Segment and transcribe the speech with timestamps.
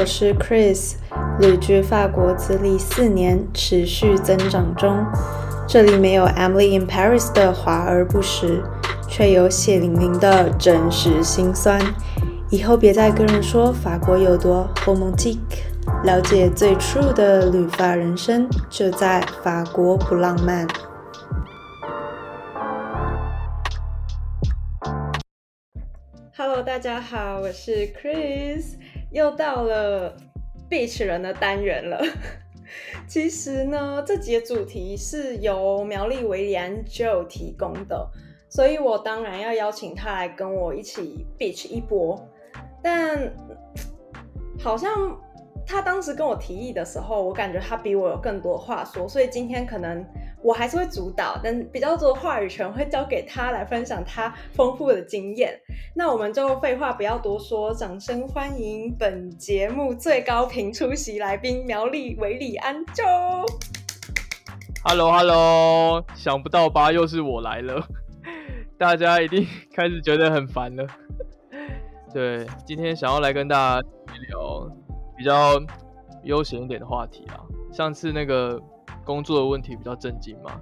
[0.00, 0.94] 我是 Chris，
[1.40, 5.04] 旅居法国资历四年，持续增长中。
[5.68, 8.62] 这里没有 Emily in Paris 的华而不实，
[9.06, 11.78] 却有血淋淋的真实心酸。
[12.48, 15.36] 以后别再跟人说法国有多 romantic，
[16.02, 20.66] 了解最 true 的旅法人生，就在法国不浪漫。
[26.34, 28.76] Hello，大家好，我是 Chris，
[29.10, 30.16] 又到了
[30.68, 32.00] Beach 人的单元了。
[33.08, 38.08] 其实呢，这节主题是由苗栗维里安 Joe 提供的，
[38.48, 42.20] 所以我当然要邀请他来跟我一起 Beach 一波。
[42.82, 43.32] 但
[44.58, 45.18] 好像
[45.66, 50.04] 他当时跟我提议的时候，我感觉他比我有更多话说，所以今天可能
[50.42, 55.58] 我还是会主导，但比较多话语权会交给他来分享他丰富的经验。
[55.94, 63.04] 那我们就废话不要多说，掌声欢迎本节目最高频出席来宾苗栗维里安就。
[64.82, 67.86] Hello Hello，想不到吧，又是我来了，
[68.78, 70.86] 大家一定开始觉得很烦了。
[72.14, 73.86] 对，今天想要来跟大家
[74.28, 74.66] 聊
[75.18, 75.60] 比较
[76.24, 77.44] 悠闲一点的话题啊。
[77.72, 78.60] 上次那个
[79.10, 80.52] 工作的问题比较震惊嘛，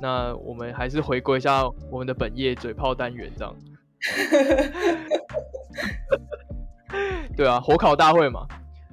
[0.00, 3.52] 那我们还是回归一下我们的本业嘴炮单元这样。
[7.36, 8.46] 对啊，火烤大会嘛，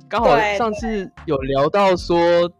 [0.10, 2.52] 刚好上次有聊到说，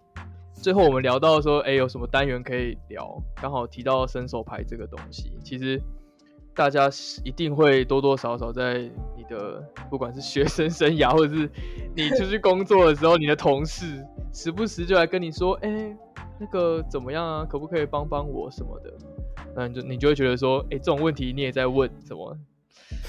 [0.54, 3.20] 最后我们聊到说，哎，有什么单元可以聊？
[3.42, 5.82] 刚好提到伸手牌这个东西，其实。
[6.58, 6.90] 大家
[7.26, 8.76] 一定会多多少少在
[9.18, 11.52] 你的不管是学生生涯，或者是
[11.94, 14.02] 你出去工作的时候，你的同事
[14.36, 15.98] 时不时就来跟你说：“哎，
[16.38, 17.46] 那个怎么样啊？
[17.46, 18.94] 可不可以帮帮我什么的？”
[19.56, 22.38] 那你就你就会觉得说：“哎，这种问题你也在问什么？”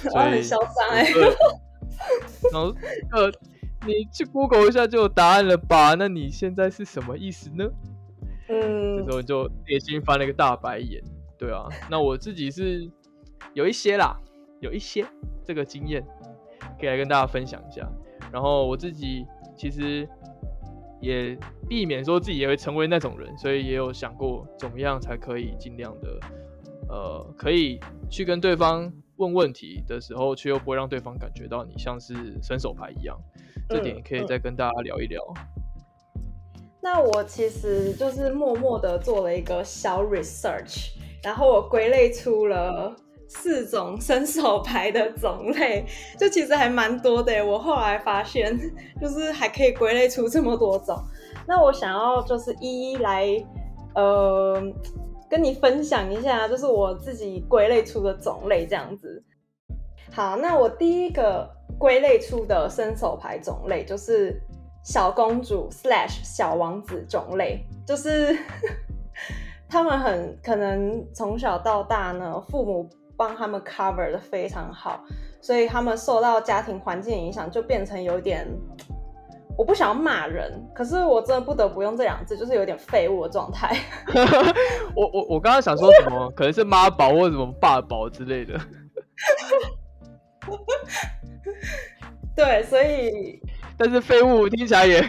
[0.08, 1.04] 所以 很嚣张哎。
[2.52, 2.68] 然后
[3.12, 3.28] 呃，
[3.84, 5.94] 你去 Google 一下就有答案了吧？
[5.98, 7.68] 那你现在是什么意思呢？
[8.48, 11.02] 嗯，这时候你就内心翻了一个大白眼。
[11.36, 12.88] 对啊，那我自己是。
[13.54, 14.14] 有一些啦，
[14.60, 15.06] 有一些
[15.42, 16.04] 这个经验
[16.78, 17.88] 可以来跟大家分享一下。
[18.30, 20.06] 然后我自己其实
[21.06, 26.20] 也避免说自己也会成为那种人，所以也有想过怎么样才可以尽量的，
[26.88, 27.80] 呃，可以
[28.10, 33.16] 去跟对方问问题的时候，却又不会让对方感觉到你像是伸手牌一样。
[33.68, 35.22] 这点可以再跟大家聊一聊。
[36.80, 40.90] 那我其实就是默默的做了一个小 research，
[41.22, 42.94] 然后我归类出了。
[43.28, 45.84] 四种伸手牌的种类，
[46.18, 47.44] 就其实还蛮多的。
[47.44, 48.56] 我后来发现，
[49.00, 50.96] 就是还可以归类出这么多种。
[51.46, 53.26] 那我想要就是一一来，
[53.94, 54.62] 呃，
[55.28, 59.22] 跟你分享一下，就是我自己归类出的种类这样子。
[60.12, 61.48] 好，那我第一个
[61.78, 64.40] 归类出的伸手牌种类就是
[64.84, 65.68] 小公主
[66.22, 68.36] 小王子种类，就是
[69.68, 72.88] 他们很可能从小到大呢，父母。
[73.16, 75.02] 帮他们 cover 的非常好，
[75.40, 78.46] 所以他们受到家庭环境影响，就变成有点，
[79.56, 83.74] 我不想要骂人，可是我真的不得不用这两字，就是有点废物的状态。
[84.94, 88.60] 我我我刚刚想说什么，可能是妈宝或者什么爸宝之类的。
[92.36, 93.40] 对，所以，
[93.78, 95.02] 但是废物听起来也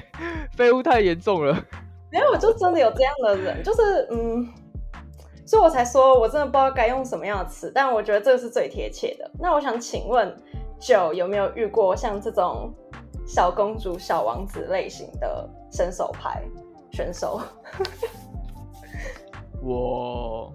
[0.55, 1.53] 废物太严重了。
[2.09, 4.47] 没有，我就真的有这样的人，就是嗯。
[5.47, 9.31] 所以我才说，我真的不知道该用什么样的词，但我觉得这个是最贴切的。
[9.39, 10.35] 那我想请问，
[10.77, 12.69] 九有没有遇过像这种
[13.25, 16.43] 小公主、小王子类型的伸手牌
[16.91, 17.39] 选手？
[19.63, 20.53] 我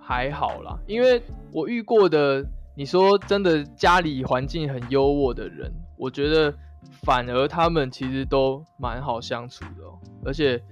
[0.00, 1.20] 还好啦，因为
[1.52, 6.54] 我遇过的，你说真的家里环境很优渥的人，我觉得
[7.02, 9.82] 反而他们其实都蛮好相处的，
[10.24, 10.62] 而且。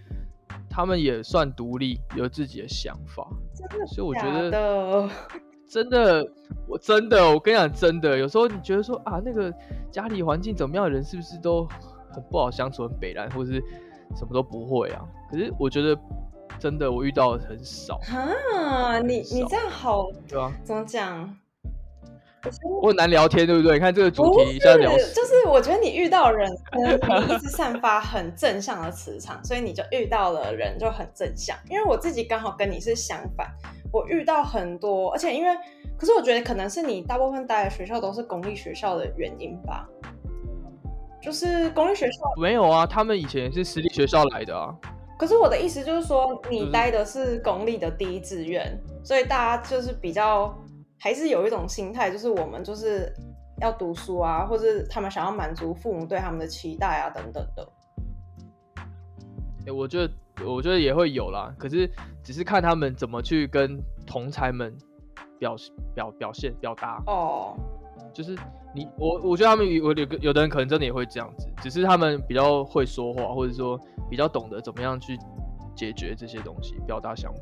[0.71, 3.27] 他们也算独立，有自己的想法，
[3.89, 5.11] 所以我觉得
[5.69, 6.27] 真的，
[6.67, 9.53] 我真的，我跟你讲，真的，有时候你觉得说啊，那个
[9.91, 11.67] 家里环境怎么样的人，是不是都
[12.13, 13.61] 很不好相处，很北蓝，或者是
[14.17, 15.05] 什么都不会啊？
[15.31, 15.97] 可是我觉得
[16.59, 18.99] 真的，我遇到的很少啊。
[19.01, 21.37] 你你这样好，对啊，怎么讲？
[22.81, 23.75] 我很难聊天，对不对？
[23.75, 26.51] 你看这个主题，在聊，就是我觉得你遇到人，
[27.29, 31.57] 你一直散发很正向的磁场，所以你就遇到了人就很正向。
[31.69, 33.47] 因为我自己刚好跟你是相反，
[33.93, 35.55] 我遇到很多，而且因为，
[35.99, 39.87] 可是我觉得可能是你大部分待的学校都是公立学校的原因吧。
[41.23, 44.75] 就是公立学校没有啊，他们以前是私立学校来的啊。
[45.19, 50.57] 可是我的意思就是说，你待的是公立的第一志愿，所以大家就是比较。
[51.03, 53.11] 还是有一种心态，就是我们就是
[53.63, 57.67] 要读书啊，或者他们想要满足父母对他们的期待啊，等等的。
[59.67, 60.13] 哎，我觉得
[60.45, 61.91] 我觉得也会有啦，可是
[62.23, 64.77] 只是看他们怎么去跟同才们
[65.39, 65.57] 表
[65.95, 67.57] 表表现表达哦。
[68.13, 68.37] 就是
[68.75, 73.81] 你我我觉得他们有有有的人可能真的也会这样子，只是他们比较会说话，或者说
[74.11, 75.17] 比较懂得怎么样去
[75.75, 77.41] 解决这些东西，表达想法，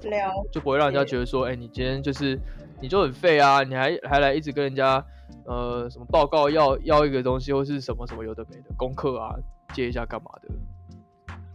[0.52, 2.38] 就不会让人家觉得说，哎，你今天就是
[2.80, 5.04] 你就很废啊，你还还来一直跟人家
[5.46, 9.34] 呃什么报告要要一个东西，或是什么什么有的没的功课啊，
[9.74, 10.48] 借一下干嘛的。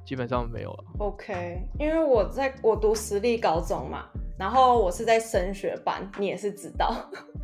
[0.05, 0.83] 基本上没有了。
[0.99, 4.03] OK，因为我在我读私立高中嘛，
[4.37, 6.93] 然后我是在升学班，你也是知道。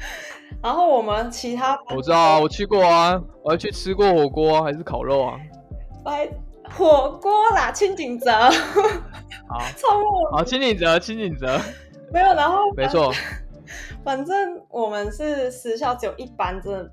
[0.62, 5.40] 然后我们其他我知道啊，我去过啊，我还去吃过火锅还是烤肉啊？
[6.04, 6.30] 来
[6.70, 8.30] 火锅啦，清景泽。
[9.48, 11.58] 好，超过好，清景泽，清景泽。
[12.12, 13.10] 没有，然后没错，
[14.04, 16.92] 反正我们是私校，只有一班真的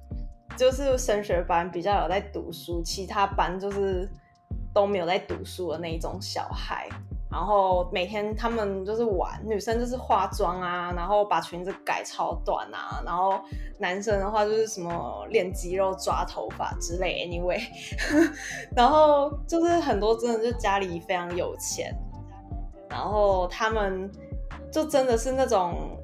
[0.57, 4.09] 就是升学班比较有在读书，其他班就是。
[4.75, 6.87] 都没有在读书的那一种小孩，
[7.31, 13.41] 然后每天他们就是玩，女生就是化妆啊，然后把裙子改超短啊，然后
[13.79, 17.27] 男生的话就是什么练肌肉、抓头发之类。
[17.27, 17.59] Anyway，
[18.77, 21.97] 然后就是很多真的就家里非常有钱，
[22.91, 24.13] 然后他们
[24.71, 25.99] 就真的是那种，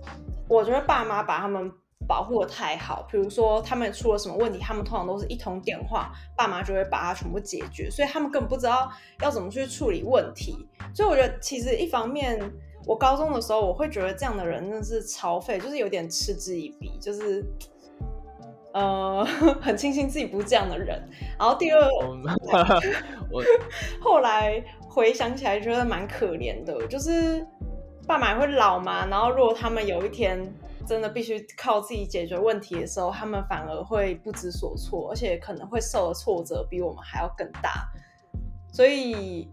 [0.49, 1.73] 我觉得爸妈把他们。
[2.09, 8.91] 保护的太好，比如说他们出了什么问题，他们通常都是一通电话，爸妈就会把它全部解决，所以他们根本不知道
[9.21, 10.69] 要怎么去处理问题。
[10.93, 12.37] 所以我觉得，其实一方面，
[12.87, 17.45] 我高中的时候我会觉得这样的人真的是超废，就是有点嗤之以鼻，就是
[18.75, 19.25] 呃
[19.63, 21.09] 很庆幸自己不是这样的人。
[21.39, 21.89] 然后第二，
[23.31, 23.41] 我
[24.03, 27.47] 后来回想起来觉得蛮可怜的，就是
[28.07, 30.53] 爸妈会老嘛，然后如果他们有一天。
[30.85, 37.89] 真的必须靠自己解决问题的时候，他们反而会不知所措，而且可能会受的挫折比我们还要更大。
[38.73, 39.49] 所以，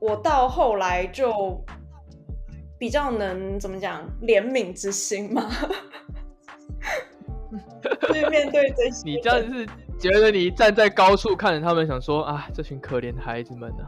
[0.00, 1.62] 我到后来就
[2.78, 5.50] 比较能怎么讲怜悯之心嘛，
[8.10, 9.02] 去面对这些。
[9.04, 9.66] 你这样是
[9.98, 13.84] 觉得你站在高处看着他们，想说啊，这群可怜的孩子们呢？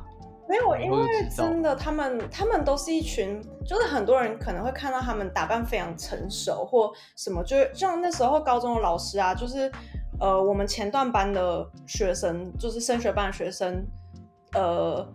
[0.49, 9.71] 没有，因为真的，他们他们都是一群，就是很多人可能会看到他们打扮非常成熟或什么，就是像那时候高中的老师啊，就是
[10.19, 13.85] 呃，我们前段班的学生，就是升学班的学生，
[14.55, 15.06] 呃，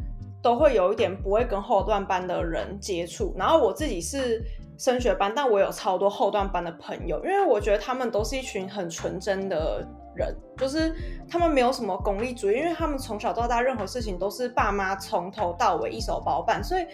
[0.42, 3.34] 都会有一点不会跟后段班的人接触。
[3.36, 4.40] 然后我自己是
[4.78, 9.84] 升学班，但我有超多后段班的朋友，因为我觉得他们都是一群很纯真的。
[10.16, 10.94] 人就是
[11.30, 16.86] 他们没有什么功利主义，因为他们从小到大任何事情都是爸妈从头到尾一手包办，所以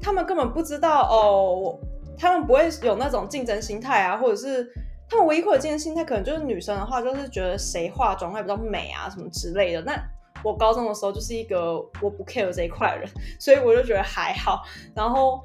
[0.00, 1.78] 他们根本不知道哦，
[2.18, 4.66] 他们不会有那种竞争心态啊，或者是
[5.08, 9.80] 他们唯一会有竞争心态，可能就是女生的话，就是觉得谁化妆会比较美啊什么之类的。
[9.82, 9.94] 那
[10.44, 13.08] 我高中的时候就是一个我不 care 这一块人，
[13.40, 14.62] 所以我就觉得还好。
[14.94, 15.42] 然后。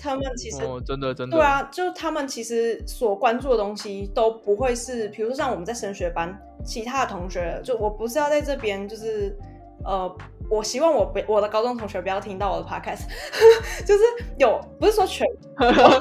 [0.00, 9.36] 他们其实真的真的对啊，就是他们其实所关注的东西都不会是，比如说像我们在升学班，其他的同学就我不是要在这边，就是
[9.84, 10.10] 呃，
[10.50, 13.02] 我希望我不我的高中同学不要听到我的 podcast，
[13.84, 14.02] 就是
[14.38, 15.26] 有不是说全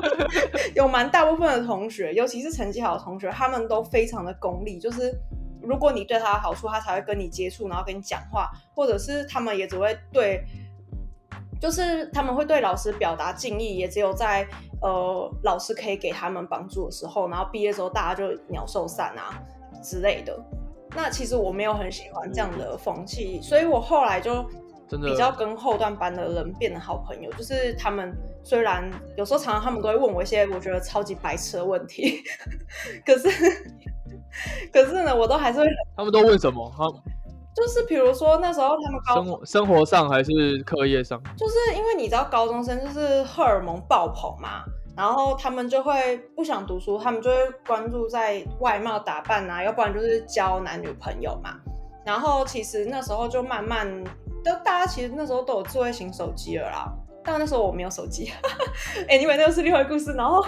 [0.76, 5.14] 有蛮大部分的同学，尤其是成绩好的同学，他们都非常的功利，就是
[5.62, 10.44] 如果你对他好处，他才会跟你接触，然后跟你讲话，或者是他们也只会对。
[11.60, 14.48] 就是他们会对老师表达敬意，也只有在
[14.82, 19.38] 呃老师可以给他们帮助的时候，然后毕业之后大家就鸟兽散啊
[19.84, 20.38] 之类的。
[20.96, 24.44] 那其实我没有很喜欢这样的风气，所以我后来就
[25.04, 27.32] 比较跟后段班的人变得好朋友。
[27.34, 28.12] 就是他们
[28.44, 32.24] 虽然有时候常常他们都会问我一些我觉得超级白痴的问题，
[33.06, 33.30] 可是
[34.74, 35.68] 可是呢，我都还是会。
[35.96, 36.72] 他们都问什么？
[37.60, 40.32] 就是比如说那时候他们高生生活上还是
[40.64, 44.64] 课业上，就是因为你知道高中生就是荷尔蒙爆棚嘛，
[44.96, 47.36] 然后他们就会不想读书，他们就会
[47.68, 51.58] 关注在外貌打扮啊，要不然就是交男女朋友嘛。
[52.06, 53.86] 然后其实那时候就慢慢，
[54.46, 56.90] 都大家其实那时候都有智慧型手机了啦，
[57.26, 58.32] 但那时候我没有手机。
[59.10, 60.14] 哎，因为那个是另外故事。
[60.14, 60.42] 然后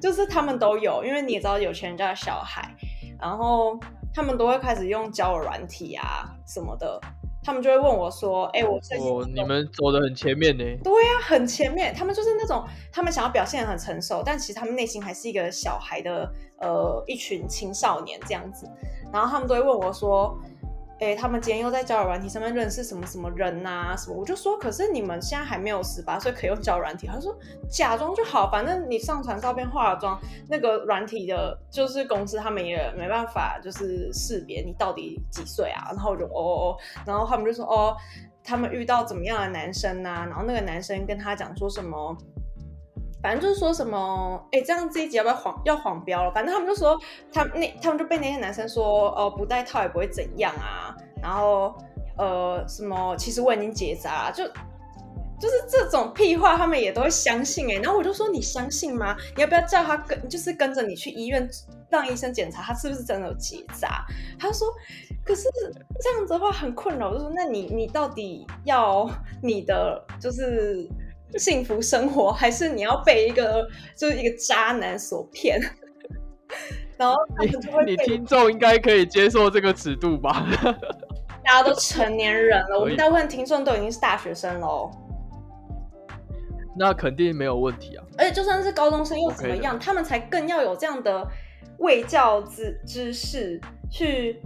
[0.00, 2.72] 就是他们都有，因为你也知道有钱人家的小孩，
[3.20, 3.76] 然后。
[4.14, 7.00] 他们都会开始用交友软体啊什么的，
[7.42, 11.94] 他们就会问我说：“哎，我哦，你们走的很前面呢。”对呀，很前面。
[11.94, 18.68] 他们就是那种，他们想要表现很成熟，但其实他们内心还是一个小孩的，呃，一群青少年这样子。
[19.12, 20.38] 然后他们都会问我说
[21.02, 23.92] ：“哎，他们今天又在交友软体上面认识什么什么人呐？
[23.98, 24.14] 什么？
[24.16, 27.08] 我就说，可是你们现在还没有十八岁，可以用交友软体。
[27.08, 27.36] 他说
[27.68, 30.16] 假装就好，反正你上传照片、化妆，
[30.48, 35.88] 那个软体的，就是公司他们也没办法，就是识别你到底几岁啊。
[35.90, 37.96] 然后我就哦哦哦，然后他们就说哦，
[38.44, 40.24] 他们遇到怎么样的男生呐？
[40.28, 42.16] 然后那个男生跟他讲说什么？
[43.22, 46.32] 反正就是说什么，哎，这样这一集要不要黄要黄标了？
[46.32, 46.98] 反正他们就说，
[47.32, 50.92] 他那他们就被那些男生说，哦，不带套也不会怎样啊。
[51.22, 51.72] 然后，
[52.18, 54.44] 呃，什么，其实我已经结扎，就
[55.38, 57.76] 就是这种屁话，他们也都会相信哎。
[57.76, 59.16] 然后我就说，你相信吗？
[59.36, 61.48] 你要不要叫他跟，就是跟着你去医院，
[61.90, 64.04] 让医生检查他是不是真的有结扎？
[64.36, 64.66] 他说，
[65.24, 65.48] 可是
[66.00, 67.10] 这样子的话很困扰。
[67.10, 69.08] 我就说，那你你到底要
[69.40, 70.88] 你的就是。
[71.38, 75.60] 幸福生活，还是你要被一个就是一个渣男所骗？
[76.98, 80.46] 然后你你听众应该可以接受这个尺度吧？
[81.44, 84.90] 大家都成年人了，我们大部分听众都已经是大学生喽。
[86.78, 88.04] 那肯定没有问题啊！
[88.16, 89.78] 而且就算是高中生又怎么样？
[89.78, 91.26] 他们才更要有这样的
[91.78, 93.60] 卫教知知识
[93.90, 94.40] 去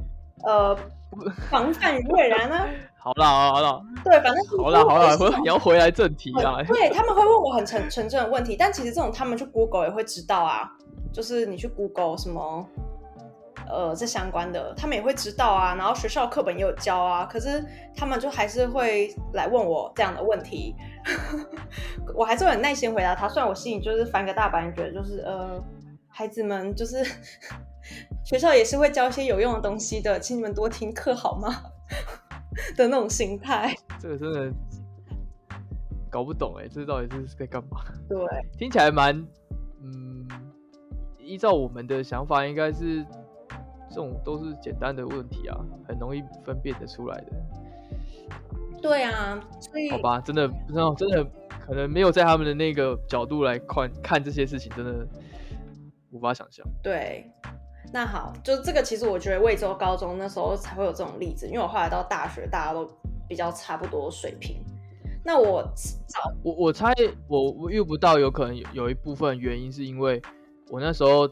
[0.45, 0.77] 呃
[1.51, 2.67] 防范于未然 呢？
[2.99, 6.61] 好啦，好啦，对，反正好啦，好啦，你要回来正题啊。
[6.67, 10.69] 对他们会问我很纯纯正的问题，但其实这种他们去 Google 也会知道啊，
[11.13, 12.67] 就是你去 Google 什么
[13.69, 15.77] 呃这相关的，他们也会知道啊。
[15.77, 17.65] 然后学校课本也有教啊，可是
[17.97, 20.75] 他们就还是会来问我这样的问题，
[22.13, 23.29] 我还是很耐心回答他。
[23.29, 25.63] 虽然我心里就是翻个大白眼，觉得就是呃
[26.09, 27.05] 孩子们就是
[28.25, 31.49] 学校也是会教一些有用的东西的，请你们多听课好吗？
[32.75, 34.51] 的那种心态，这个真的
[36.11, 37.83] 搞不懂哎，这到底是在干嘛？
[38.09, 38.19] 对，
[38.59, 39.15] 听起来蛮
[39.83, 40.27] 嗯，
[41.19, 43.05] 依照我们的想法，应该是
[43.91, 47.33] 这种都是简单的问题啊，很容易分辨得出来的。
[48.81, 51.23] 对啊，所以好吧，真的不知道，真的
[51.61, 55.07] 可能没有在他们的那个角度来看看这些事情，真的
[56.11, 56.67] 无法想象。
[56.83, 57.31] 对。
[57.93, 62.87] 那好，就这个，其实我觉得魏州高中那时候才会有这种例子，因为我后来到大学，大家都
[63.29, 64.57] 比较差不多水平。
[65.25, 65.65] 那我
[66.43, 66.93] 我我猜
[67.27, 70.21] 我我遇不到，有可能有有一部分原因是因为
[70.69, 71.27] 我那时候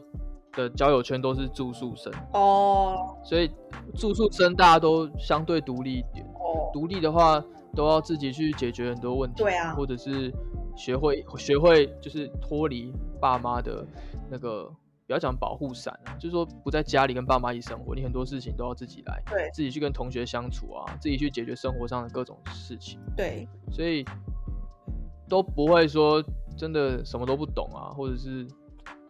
[0.53, 3.51] 的交友圈都是住宿生哦，所以
[3.95, 6.25] 住宿生大家都相对独立一点。
[6.35, 7.43] 哦，独立的话
[7.75, 10.33] 都要自己去解决很多问题，对啊，或者是
[10.75, 13.85] 学会学会就是脱离爸妈的
[14.31, 14.71] 那个。
[15.07, 24.03] 不要讲保护伞啊，就是说不在家里跟爸妈一起生活，你很多事情都要自己来，对，自己去跟同学相处啊，自己去解决生活上的各种事情，对，所以
[25.29, 26.23] 都不会说
[26.57, 28.47] 真的什么都不懂啊，或者是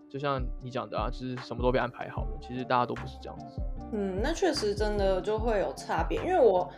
[0.09, 3.61] 就像你讲的啊，就是什么都被安排好了，其实大家都不是这样子。
[3.93, 6.69] 嗯，那确实真的就会有差别，因为我，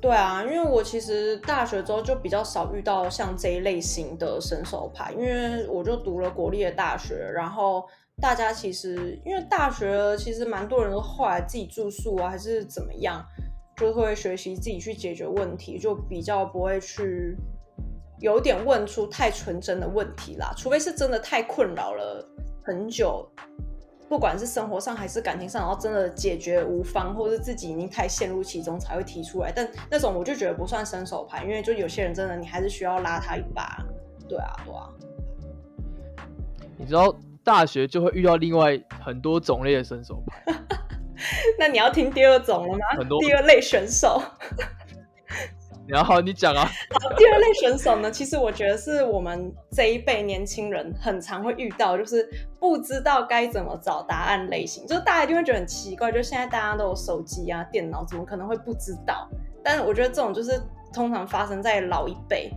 [0.00, 7.84] 对啊，因为我其实大学之后就比较少遇到像这一类型的伸手牌，因为我就读了国立的大学，然后。
[8.20, 13.24] 大家其实因为大学其实蛮多人都后来自己住宿啊，还是怎么样，
[13.74, 17.34] 就会学习自己去解决问题，就比较不会去
[18.20, 20.52] 有点问出太纯真的问题啦。
[20.56, 22.24] 除非是真的太困扰了
[22.62, 23.26] 很久，
[24.12, 29.50] 不管是生活上还是感情上，然后真的解决无方，或者自己已经太陷入其中才会提出来。
[29.50, 33.82] 但那种我就觉得不算伸手牌，因为就有些人真的你还是需要拉他一把。
[34.28, 34.90] 对啊，对啊。
[36.76, 37.16] 你知道？
[37.42, 40.44] 大学就会遇到另外很多种类的伸手牌，
[41.58, 42.84] 那你要听第二种了吗？
[42.98, 44.22] 很多第二类选手。
[45.86, 46.68] 然后你讲啊。
[47.16, 54.86] 第二类选手呢，其实我觉得是我们这一辈年轻人很常会遇到，就是不知道该怎么找答案类型。
[54.86, 59.28] 就是大家一定会觉得很奇怪，就现在大家都有手机啊、电脑，怎么可能会不知道？
[59.62, 60.60] 但是我觉得这种就是
[60.92, 62.50] 通常发生在老一辈，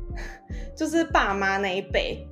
[0.76, 2.26] 就是爸妈那一辈。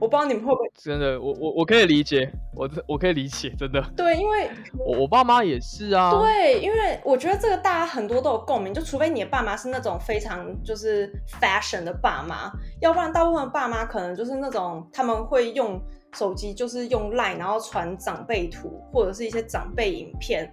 [0.00, 3.80] 我不知道你们会不会 真的，我我我可以理解，我我可以理解，真的。
[3.96, 6.10] 对，因为我我爸妈也是啊。
[6.18, 15.80] 对，因为我觉得这个大家很多都有共鸣，就除非你的爸妈是那种非常就是 fashion 的爸妈，要不然大部分爸妈可能就是那种他们会用
[16.14, 20.50] 手机，就是用 line 然后传长辈图或者是一些长辈影片。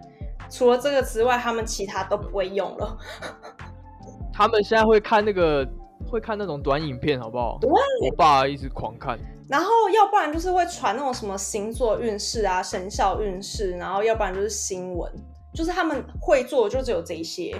[0.50, 2.98] 除了这个之外，他们其他都不会用了。
[4.34, 5.68] 他们现在会看那个，
[6.10, 7.58] 会看那种短影片，好不好？
[7.60, 9.18] 对，我爸一直狂看。
[9.50, 15.12] 然后要不然就是会传那种什么星座运势啊、生肖运势，然后要不然就是新闻，
[15.54, 17.56] 就是他们会做就只有这些。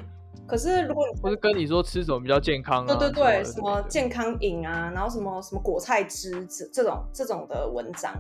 [0.46, 8.14] 可是如果不是跟你说吃什么比较健康，对对对，什么健康饮啊，然后什么什么果菜汁这这种这种的文章，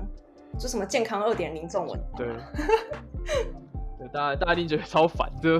[0.59, 2.27] 就什么健康二点零这种文， 对，
[3.97, 5.57] 对大家大家一定觉得超烦的，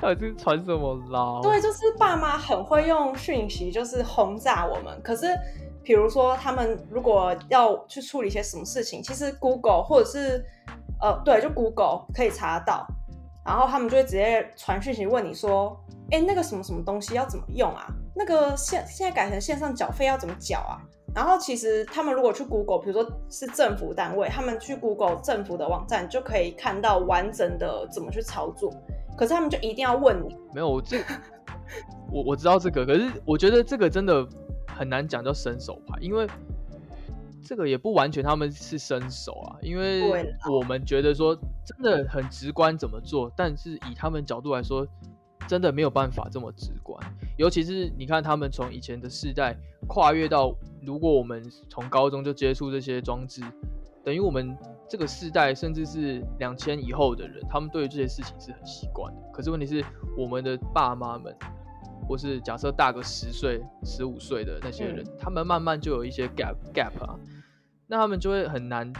[0.00, 1.40] 到底是传什么啦？
[1.42, 4.98] 对，就是爸妈很会用讯息，就是轰炸我们。
[5.02, 5.26] 可是，
[5.88, 10.44] 比如说他们如果要去处理一些什么事情，其实 Google 或者是
[11.00, 12.86] 呃，对，就 Google 可以查到，
[13.42, 15.74] 然后他们就会直接传讯息问你说
[16.12, 17.86] ：“哎，那个什么什么东西要怎么用啊？
[18.14, 20.76] 那个现现在改成线上缴费要怎么缴啊？”
[21.16, 28.70] 然后其实他们如果去 Google，比如说是政府单位，他们去 Google 政府的网站就可以看到完整的怎么去操作。
[29.16, 30.98] 可是他们就一定要问你，没有这，
[32.12, 34.22] 我我知道这个，可是我觉得这个真的
[34.78, 36.26] 很难讲叫伸手牌，因为
[37.42, 41.34] 这个也不完全他们是伸手啊，因为我们觉得说
[41.66, 44.86] 真的很直观怎么做，但是以他们角度来说。
[45.48, 47.02] 真的没有办法这么直观，
[47.38, 49.56] 尤其是你看他们从以前的世代
[49.86, 53.40] 跨越到，如果我们从高中就接触这些装置，
[54.04, 54.54] 等于我们
[54.86, 59.22] 这个世代甚至是两千以后的人，他们对于这些事情是很习惯的。
[59.32, 59.82] 可是问题是，
[60.18, 61.34] 我们的爸妈们，
[62.08, 67.14] 或是假设大个十岁、十五岁的那些人，他们慢慢就有一些 gap gap 啊，
[67.86, 68.90] 那他们就会很难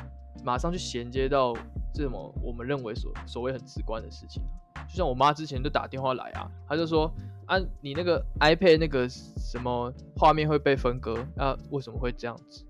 [0.45, 1.55] 马上去衔接到
[1.95, 4.43] 这么我们认为所所谓很直观的事情。
[4.88, 7.12] 就像我妈之前就打电话来啊，她就说
[7.47, 12.65] 啊，你那个 iPad 那个什么画面会被分割，啊，为什么会这样子？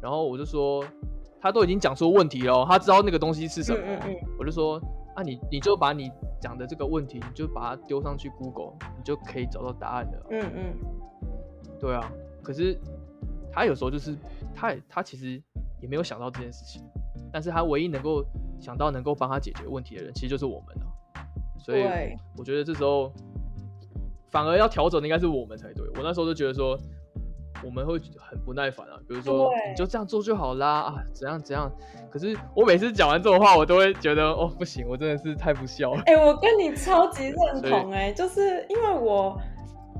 [0.00, 0.84] 然后我就说，
[1.40, 3.80] 她都已经讲出问题了，她知道那个东西是什么。
[4.38, 4.80] 我就说
[5.14, 10.26] 啊，你你就把你讲的这个问题，你就把它丢上去 Google，你就可以找到答案的。
[10.30, 10.74] 嗯嗯，
[11.80, 12.12] 对啊。
[12.42, 12.78] 可是
[13.52, 14.16] 他有时候就是
[14.54, 15.40] 他他其实
[15.80, 16.82] 也没有想到这件事情，
[17.32, 18.24] 但是他唯一能够
[18.60, 20.86] 想到能够帮他解决问题的人，其实就是我们了。
[21.58, 21.82] 所以
[22.36, 23.10] 我觉得这时候
[24.30, 25.88] 反而要调整的应该是我们才对。
[25.94, 26.78] 我那时候就觉得说
[27.64, 31.70] 我们会很不耐烦啊，比如说你就这样做就好啦啊，怎样怎样。
[32.10, 36.02] 可是我每次讲完这种话，我都会觉得哦不行，我真的是太不孝了。
[36.06, 39.36] 哎，我跟你超级认 同哎，就是因为我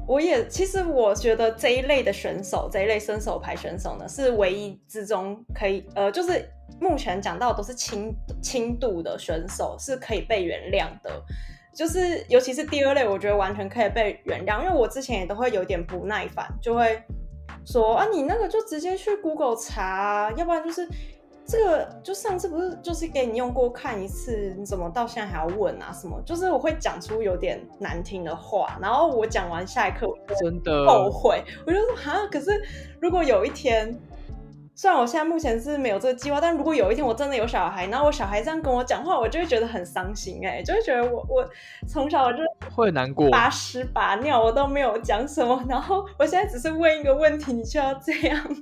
[0.07, 6.49] 我也其实我觉得这一类的选手，这一类伸手牌选手呢，是唯一之中可以呃，就是
[6.81, 11.11] 目前讲到都是轻轻度的选手是可以被原谅的。
[11.77, 17.03] 就是，尤其是第二类，我觉得完全可以被原谅，因为我之前也都会有点不耐烦，就会
[17.65, 20.89] 说啊，你那个就直接去 Google 查，要不然就是
[21.47, 25.93] 这个，就上次不是就是给你用过看一次，你怎么到现在还要问啊？
[25.93, 26.21] 什么？
[26.25, 32.51] 就是我会讲出有点难听的话，然后我讲完下一刻我，真的后悔，我就说啊，可是
[33.01, 33.99] 如果有一天。
[34.77, 41.49] 虽然我现在目前是没有这个计划，但如果有一天我真的有小孩，然后我小孩这样跟我讲话，我就会觉得很伤心哎，就会觉得我我
[41.89, 42.39] 从小我就
[42.75, 48.57] 会难过，拔屎拔尿我都没有讲什么，然后我现在只是问一个问题，你就要这样，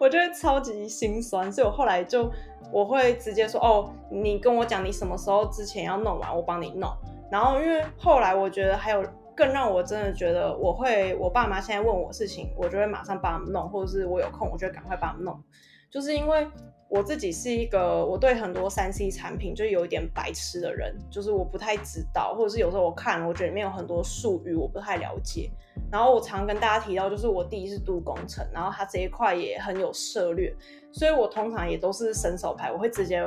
[0.00, 2.28] 我就会超级心酸，所以我后来就
[2.72, 6.90] 我会直接说哦，你跟我讲你什么时候之前要弄完，我帮你弄。
[7.30, 9.04] 然后因为后来我觉得还有。
[9.36, 15.42] 更让我真的觉得，我会我爸妈现在问我事情，我就会马上帮他们弄，或者是我有空，我就赶快帮他们弄。
[15.90, 16.46] 就是因为
[16.88, 25.50] 我自己是一个我对很多三 C 产品就有一点白痴的人，就是我不太知道，或者是有时候我看，我觉得里面有很多术语我不太了解。
[25.90, 30.52] 然后我常跟大家提到，就是我弟是读工程，然后他这一块也很有涉略，
[30.92, 33.22] 所以我通常也都是伸手牌，我会直接。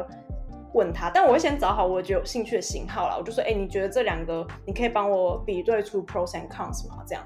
[0.73, 3.17] 问他，但我会先找好我觉有兴趣的型号了。
[3.17, 7.03] 我就说，哎，你觉得这两个，你可以帮我比对出 pros and cons 吗？
[7.07, 7.23] 这样，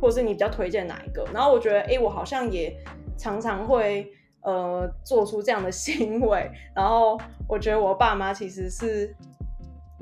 [0.00, 1.24] 或者是你比较推荐哪一个？
[1.32, 2.74] 然后我觉得，哎，我好像也
[3.16, 4.10] 常常会
[4.42, 6.50] 呃做出这样的行为。
[6.74, 9.14] 然后我觉得我爸妈其实是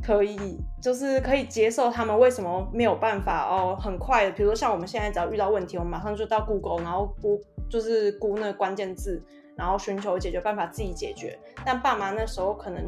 [0.03, 9.23] 可以，就是可以接受他们为什么没有办法哦，很快的，比如说像我们现在只要遇到问题，我们马上就到 Google，然后估就是估那个关键字。
[9.63, 11.39] 然后寻求解决办法，自己解决。
[11.65, 12.83] 但爸妈那时候可能，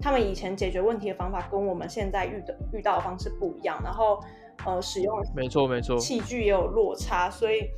[0.00, 3.78] 他们以前解决问题的方法跟我们现在遇的遇到的方式不一样。
[3.84, 4.18] 然后，
[4.64, 7.68] 呃，使用没错没错，器具也有落差，所以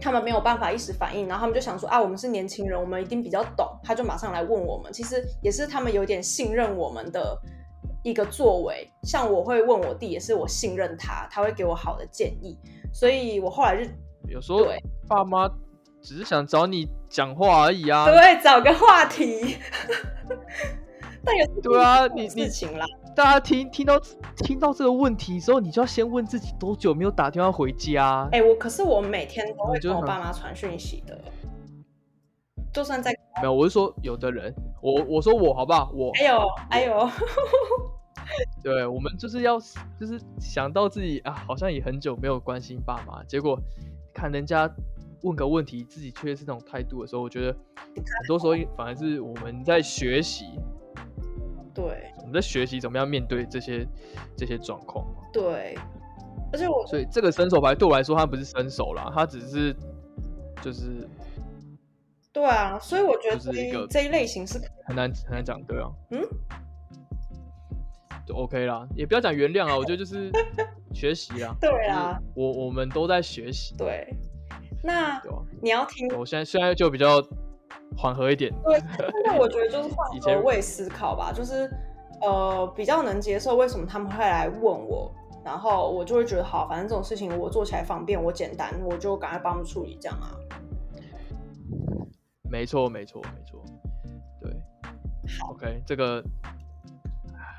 [0.00, 1.28] 他们没有办法一时反应。
[1.28, 3.64] 然后他们就想说啊，我们是年轻人，我们一定比较懂。
[3.84, 4.92] 他就马上来问我们。
[4.92, 7.40] 其实也是他们有点信任我们的
[8.02, 8.90] 一个作为。
[9.04, 12.58] 像我会问我弟，也是我信任他，他会给我好的建议。
[12.92, 13.88] 所以我后来就
[14.26, 14.58] 有时候
[15.06, 15.48] 爸妈。
[16.04, 18.04] 只是想找你讲话而已啊！
[18.04, 19.56] 对，找个话题。
[21.24, 22.84] 但有对啊，你事情啦。
[23.16, 23.98] 大家听听到
[24.36, 28.28] 听到这个问题之后，你就要先问自己多久没有打电话回家。
[28.32, 31.18] 哎，我可是我每天都会跟我爸妈传讯息的，
[32.70, 35.90] 就算在没有，我是说有的人，我我说我好不好？
[35.94, 37.08] 我哎呦哎呦，
[38.62, 39.58] 对我们就是要
[39.98, 43.58] 就是想到自己啊，好像也很久没有关心爸妈，结果
[44.12, 44.70] 看人家。
[45.24, 47.52] 问个问题，自己却是那种态度的时候，我觉得
[47.96, 50.44] 很多时候反而是我们在学习。
[51.74, 53.84] 对，我们在学习怎么样面对这些
[54.36, 55.04] 这些状况。
[55.32, 55.76] 对，
[56.52, 59.74] 而且我所以这个伸手牌对我来说，它不是伸手啦，它只是
[60.62, 61.08] 就是
[62.32, 66.20] 对啊，所以我觉得就是一个这一类型是很难很难讲，对啊，嗯，
[68.24, 70.30] 就 OK 啦，也不要讲原谅啊，我觉得就是
[70.94, 74.06] 学习啦，对啊，我我们都在学习，对，
[74.84, 75.20] 那？
[75.62, 77.22] 你要听，我现在现在就比较
[77.96, 78.82] 缓和一点，对，
[79.24, 81.70] 那我觉得就是换以前个位思考吧，就是
[82.20, 85.10] 呃比较能接受为什么他们会来问我，
[85.42, 90.36] 然后我就会觉得好，反正这种事情我做起来方便，我简单，我就赶快帮他们处理，这样啊。
[92.50, 93.64] 没错没错没错，
[94.40, 94.52] 对
[95.48, 96.22] ，OK 这个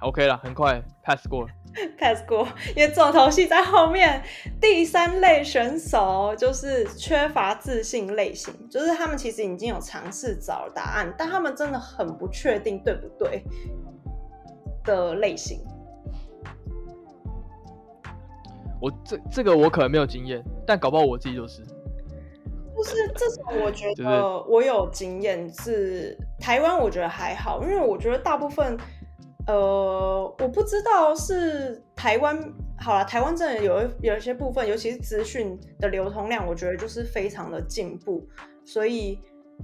[0.02, 1.48] OK 了，很快 pass 过了。
[2.00, 4.24] pass 过，因为重头戏在后面。
[4.62, 13.44] 第三类选手就是缺乏自信类型，就是他们其实已经有尝试找答案，但他们真的很不确定对不对
[14.84, 15.60] 的类型。
[18.82, 21.62] 我这这个我可能没有经验，但搞不好我自己就是。
[22.76, 28.78] 就是这种，我觉得我有经验是台湾，我觉得还好，因为我觉得大部分，
[29.48, 32.38] 呃，我不知道是台湾
[32.80, 38.28] 好了，台湾真的有一有一些部分，尤其是资讯的流通量，我觉得就是非常的进步，
[38.66, 39.20] 所以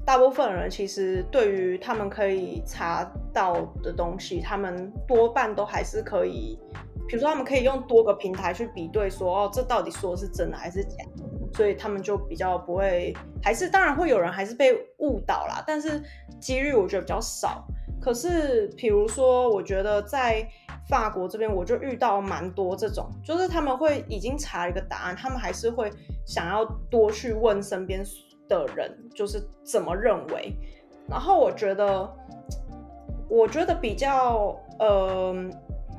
[0.05, 6.59] 大部分人其实对于他们可以查到的东西，他们多半都还是可以，
[7.07, 11.23] 比如说他们可以用多个平台去比对说，哦，这到底说的是真的还是假的。
[11.53, 13.13] 所以他们就比较不会，
[13.43, 16.01] 还是当然会有人还是被误导啦，但是
[16.39, 17.67] 几率我觉得比较少。
[18.01, 20.45] 可是比如说，我觉得在
[20.89, 25.91] 法国这边，我就遇到蛮多这种，就是他们会已经查一个答案，他们还是会
[26.25, 28.03] 想要多去问身边
[28.49, 30.53] 的人，就是怎么认为。
[31.07, 32.11] 然后我觉得，
[33.29, 35.33] 我觉得比较呃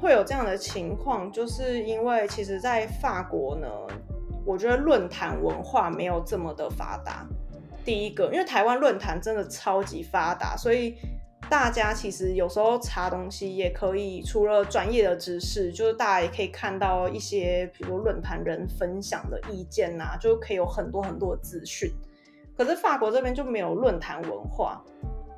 [0.01, 3.69] 会有这样的情况，就是因为其实，在法国呢。
[4.45, 7.25] 我觉得论坛文化没有这么的发达。
[7.85, 10.97] 第一个，因为台湾论坛真的超级发达，所以
[11.51, 21.91] 大家其实有时候查东西也可以，除了专业的知识，就是大家也可以看到一些，比如论坛人分享的意见呐、就可以有很多很多的资讯。
[22.57, 24.83] 可是法国这边就没有论坛文化，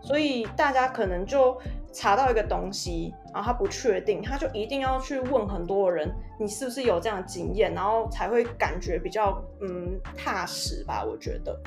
[0.00, 1.60] 所以大家可能就
[1.92, 11.58] 查到一个东西，然后他不确定，他就一定要去问很多人，你是不是有这样的经验，然后才会感觉比较嗯踏实吧，我觉得。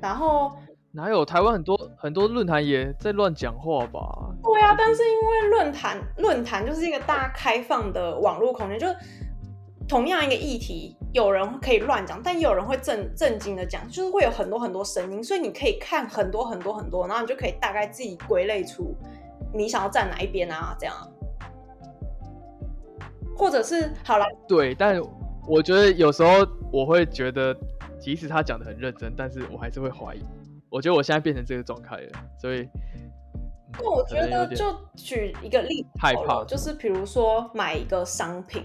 [0.00, 0.52] 然后
[0.96, 4.00] 哪有台湾很多很多论坛也在乱讲话吧？
[4.42, 8.86] 对啊，但是因为论坛论坛就是一个大开放的网络空间，就
[9.86, 18.94] 同样一个议题，有人可以乱讲，但也有人会正正经的讲，就是会有很多很多声音，所以你可以看很多很多很多，然后你就可以大概自己归类出
[19.52, 20.94] 你想要站哪一边啊，这样，
[23.36, 24.98] 或者是好了，对，但
[25.46, 26.30] 我觉得有时候
[26.72, 27.54] 我会觉得，
[28.00, 30.24] 即使他讲的很认真，但是我还是会怀疑。
[30.70, 32.68] 我觉得我现在变成这个状态了，所以。
[33.78, 38.64] 那我觉得就举一个例子害怕就是比如说买一个商品，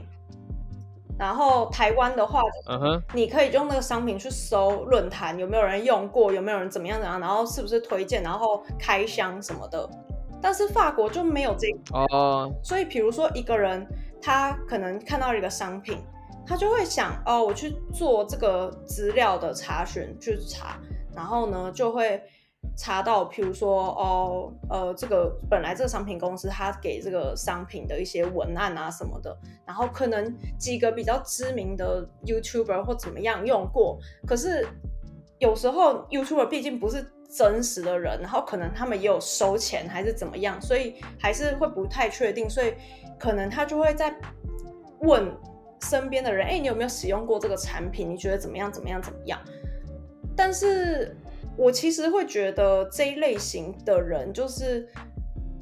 [1.20, 9.90] 然后台湾的话，嗯哼，你可以用那个商品去搜论坛有没有人用过，有没有人怎么样怎么样，然后是不是推荐，然后开箱什么的。
[10.42, 13.86] 但是法国就没有这个，哦，所以比如说一个人
[14.22, 15.98] 他可能看到一个商品，
[16.46, 20.80] 他就会想哦，我去做这个资料的查询去查，
[21.15, 22.21] 然后呢就会
[22.78, 34.67] 查到，譬如说哦，呃，这个本来这个商品公司他给这个商品的一些文案啊什么的，然后可能几个比较知名的 YouTuber 或怎么样用过，可是
[35.39, 37.04] 有时候 YouTuber 毕竟不是
[37.36, 42.74] 真实的人，然后可能他们也有收钱还是怎么样，所以还是会不太确定，所以
[43.17, 44.15] 可能他就会在
[45.00, 45.36] 问
[45.82, 48.08] 身边的人，哎、你有没有使用过这个产品？
[48.08, 48.71] 你觉得怎么样？
[48.71, 49.02] 怎么样？
[49.02, 49.39] 怎么样？
[50.36, 51.15] 但是
[51.58, 54.88] 我其实会觉得这一类型的人，就是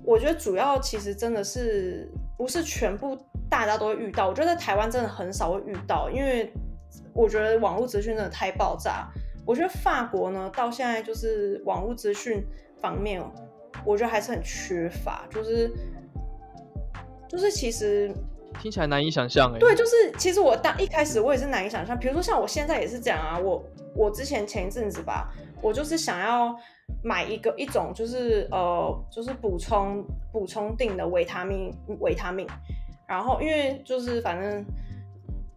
[0.03, 3.17] 我觉得主要其实真的是不是全部
[3.49, 6.51] 大家都会遇到，我觉得在台湾真的很少会遇到，因为
[7.13, 9.09] 我觉得网络资讯真的太爆炸。
[9.45, 12.45] 我觉得法国呢，到现在就是网络资讯
[12.79, 13.19] 方面，
[13.83, 15.71] 我觉得还是很缺乏，就是
[17.27, 18.11] 就是其实
[18.59, 19.59] 听起来难以想象哎。
[19.59, 23.63] 对，就是其实我当一开始我也是难以想象，比如说像我现在也是这样啊，我
[23.95, 25.31] 我之前前一阵子吧，
[25.61, 26.55] 我就是想要
[27.03, 32.47] 买一个一种就是呃就是补充补充定的维他命维他命，
[33.07, 34.65] 然后因为就是反正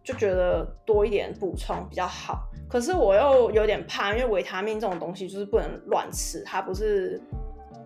[0.03, 7.21] 就觉得多一点补充比较好，可是我又有点怕，因为维他命这种东西就是不能乱吃，它不是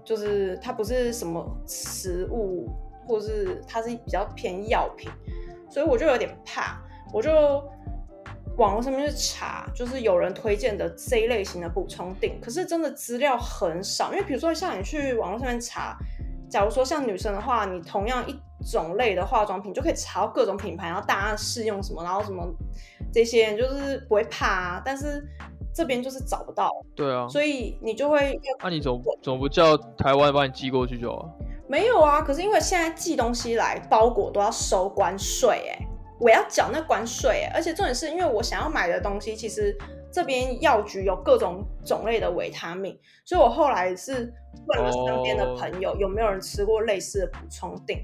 [0.04, 2.70] 就是它不是什么食物
[3.08, 5.10] 或是它是比较偏药品，
[5.70, 6.78] 所以我就有点怕，
[7.14, 7.32] 我就
[8.58, 15.98] 网络上面去查，就是有人推荐的这一类型的补充锭，可是真的资料很少，因为比如说像你去网络上面查，
[16.50, 18.36] 假如说像女生的话，你同样一
[18.72, 22.46] 种类的化妆品就可以查到各种品牌，然后大家试用什么，然后什么
[23.14, 25.26] 这些就是不会怕啊，但是。
[25.74, 31.37] 这边就是找不到，对啊，所以你就会，那你总总不叫台湾帮你寄过去就好？
[31.68, 35.86] 没有啊，可是因为现在寄东西来，包裹都要收关税，哎，
[36.20, 39.78] 我要缴那关税，哎，而且重点是因为我想要买的东西，其实
[40.12, 44.34] 这边药局有各种种类的维他命，所以我后来是
[44.68, 47.98] 问了身边的朋友有没有人吃过类似的补充锭，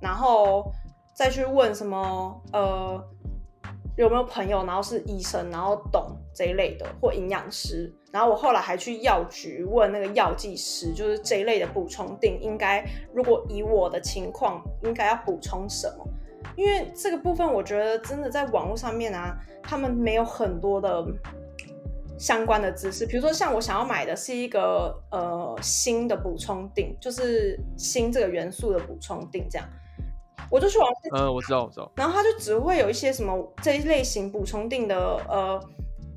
[0.00, 0.72] 然后
[1.14, 3.04] 再去问什么，呃。
[4.02, 7.92] 有没有朋友，然后是医生，然后懂这一类的，或营养师？
[8.12, 16.06] 然后我后来还去药局问那个药剂师，就是这一类的补充锭，应该如果以我的情况，应该要补充什么？
[16.56, 21.04] 因为这个部分，我觉得真的在网络上面啊，他们没有很多的
[22.16, 23.04] 相关的知识。
[23.04, 29.68] 比如说，像我想要买的是一个呃锌的补充锭，就是锌这个元素的补充锭，这样。
[30.50, 31.90] 我就去网上，嗯，我知道，我知道。
[31.94, 34.96] 然后他就只会有一些什么这一类型补充定的
[35.28, 35.60] 呃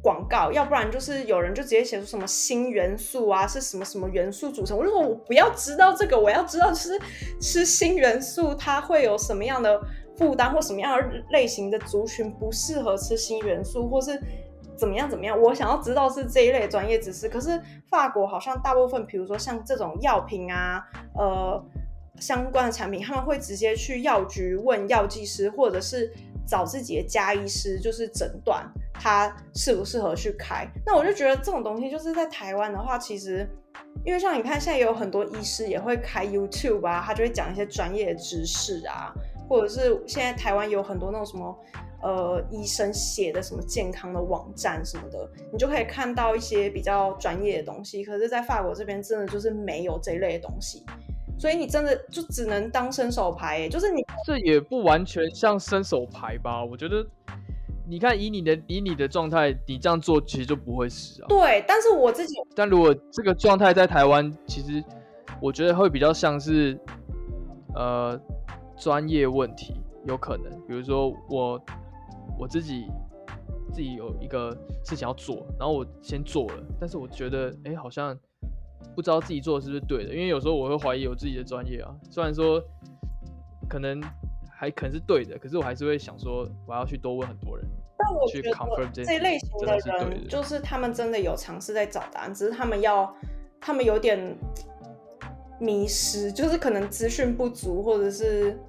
[0.01, 4.77] 广告，要不然就是有人就直接写出什么新元素啊，是什么什么元素组成。
[4.77, 6.99] 我就说我不要知道这个，我要知道就是
[7.41, 9.81] 吃新元素它会有什么样的
[10.15, 14.17] 负担或什么样的类型的族群不适合吃新元素，或是
[14.77, 15.39] 怎么样怎么样。
[15.39, 17.27] 我想要知道是这一类专业知识。
[17.27, 20.83] 可是法国好像大部分，比如说像这种药品啊，
[21.15, 21.63] 呃。
[22.19, 26.11] 相关的产品，他们会直接去药局问药剂师，或者是
[26.47, 30.67] 找自己的家医师，就是诊断他适不适合去开。
[30.85, 33.47] 那我就觉得这种东西，就是在台湾的话，其实
[34.05, 39.13] 因为像你看，现在也有很多医师也会开 YouTube 啊，他就会讲一些专业的知识啊，
[39.47, 41.59] 或者是现在台湾有很多那种什么
[42.03, 48.03] 呃医生写的什么健康的网站什么的，你就可以看到一些比较专业的东西。
[48.03, 50.85] 可是，在法国这边，真的就是没有这类的东西。
[51.39, 56.63] 所以你真的就只能当伸手牌，就是你这也不完全像伸手牌吧？
[56.63, 57.03] 我觉得，
[57.87, 61.25] 你看以你的以你的状态，你这样做其实就不会死啊。
[61.27, 64.83] 对，但是我自己，但如果这个状态在台湾，其实
[65.41, 66.79] 我觉得会比较像是
[67.73, 68.19] 呃
[68.77, 69.73] 专业问题，
[70.05, 71.59] 有可能，比如说我
[72.37, 72.85] 我自己
[73.73, 74.51] 自己有一个
[74.83, 78.15] 事情要做，然后我先做了，但是我觉得哎好像。
[78.95, 81.95] 不知道自己做的是不是对的，因为有时候我会怀疑我自己的专业啊。
[82.09, 82.61] 虽然说
[83.69, 84.01] 可能
[84.49, 87.65] 还可能是对的，可是我还是会想说我要去多问很多人。
[87.97, 88.51] 但我觉得
[88.91, 93.15] 这类型的人，就是他们真的有尝试在找答案，只是他们要
[93.59, 94.37] 他们有点
[95.59, 98.59] 迷失，就是可能资讯不足，或者是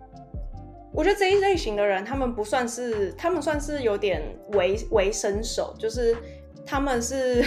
[0.92, 4.22] 我觉得这一类型的人，他们不算是，他们算是有点
[4.52, 6.16] 为为伸手，就是
[6.64, 7.44] 他们是。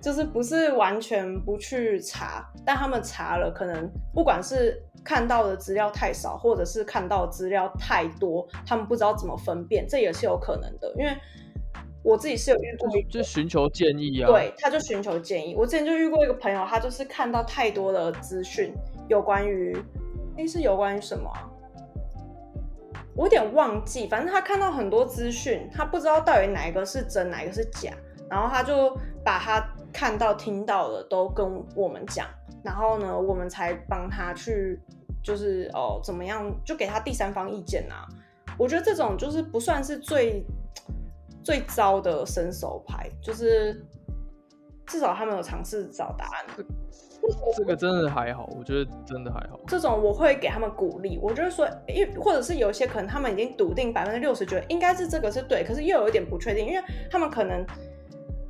[0.00, 10.92] 就是不是完全不去查，但他们查了，可能不管是看到的资料太少，或者是看到资料太多，他们不知道怎么分辨，这也是有可能的。
[10.98, 11.16] 因为
[12.02, 14.26] 我自己是有遇过，就寻求建议啊。
[14.26, 15.54] 对，他就寻求建议。
[15.54, 18.72] 我之前就遇过一个朋友，他就是看到太多的资讯，
[19.08, 19.76] 有关于，
[20.36, 21.30] 哎，是有关于什么？
[23.14, 27.92] 我有点忘记，反正他看到很多资讯，他不知道到底哪一个是真，哪一个是假。
[28.30, 29.60] 然后他就把他
[29.92, 32.28] 看到、听到的都跟我们讲，
[32.62, 34.80] 然后呢，我们才帮他去，
[35.20, 38.06] 就是哦，怎么样，就给他第三方意见啊。
[38.56, 40.46] 我觉得这种就是不算是最
[41.42, 43.84] 最糟的伸手牌，就是
[44.86, 46.46] 至少他们有尝试找答案。
[47.56, 49.58] 这个真的还好，我觉得真的还好。
[49.66, 51.68] 这种我会给他们鼓励，我就是说，
[52.20, 57.66] 或者是有一些可能他们已经笃定百分之六十觉得应该是这个是对，可是又有一点不确定，因为他们可能。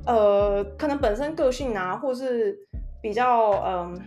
[0.05, 2.57] 呃，可能本身个性啊，或是
[3.01, 3.99] 比较嗯，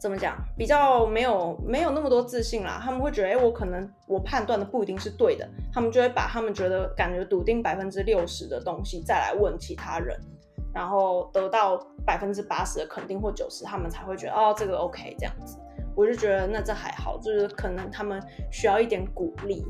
[0.00, 2.80] 怎么讲，比较没有没有那么多自信啦。
[2.82, 5.48] 他们会觉得，哎，我可能我判断的不一定是对的。
[5.72, 10.18] 他们就会把他们觉得感觉笃定百分之六十的东西再来问其他人，
[10.74, 15.56] 然后得到百分之八十的肯定或九十，他们才会觉得哦，这个 OK 这样子。
[15.94, 19.64] 我就觉得那这还好，就是可能他们需要一点鼓励。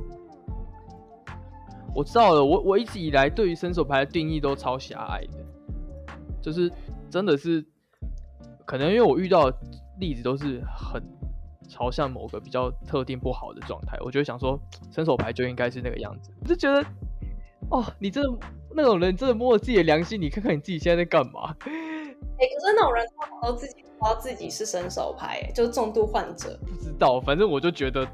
[1.97, 5.39] 我知道了，我我一直以来对于伸手牌的定义都超狭隘的，
[6.43, 6.71] 就是
[7.09, 7.65] 真的是
[8.67, 9.51] 可能因为我遇到
[9.99, 11.03] 例子都是很
[11.71, 16.85] 朝向某个比较特定不好的状态，我就想说伸手牌就应该是那个样子，我就觉得
[17.71, 18.31] 哦，你真的
[18.75, 21.57] 那种人真的摸着自己的良心，你看看你自己现在在干嘛？
[21.65, 26.59] 哎，可是那种人通常都自己不知道自己是伸手牌，就是重度患者。
[26.67, 28.07] 不知道，反正我就觉得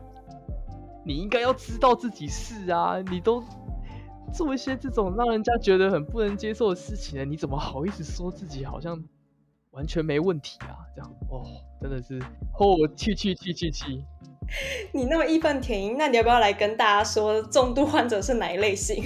[1.04, 3.42] 你应该要知道自己是啊，你都
[4.32, 9.02] 做一些这种让人家觉得很不能接受的事情呢，你怎么好意思说自己好像
[9.70, 10.80] 完全没问题啊？
[10.94, 11.44] 这样哦，
[11.80, 12.18] 真的是
[12.58, 14.04] 哦，气气气气气！
[14.92, 19.02] 你那么义愤填膺，那你要不要来跟大家说重度患者是哪一类型？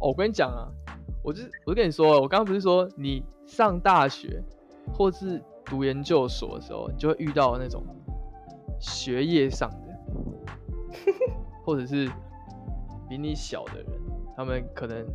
[0.00, 0.68] 哦，我跟你讲啊，
[1.24, 4.42] 我就我就跟你说，我刚刚不是说你上大学
[4.92, 7.82] 或是读研究所的时候，你就会遇到那种
[8.78, 11.02] 学业上的，
[11.64, 12.08] 或者是
[13.08, 13.86] 比你小的人，
[14.36, 15.06] 他们可能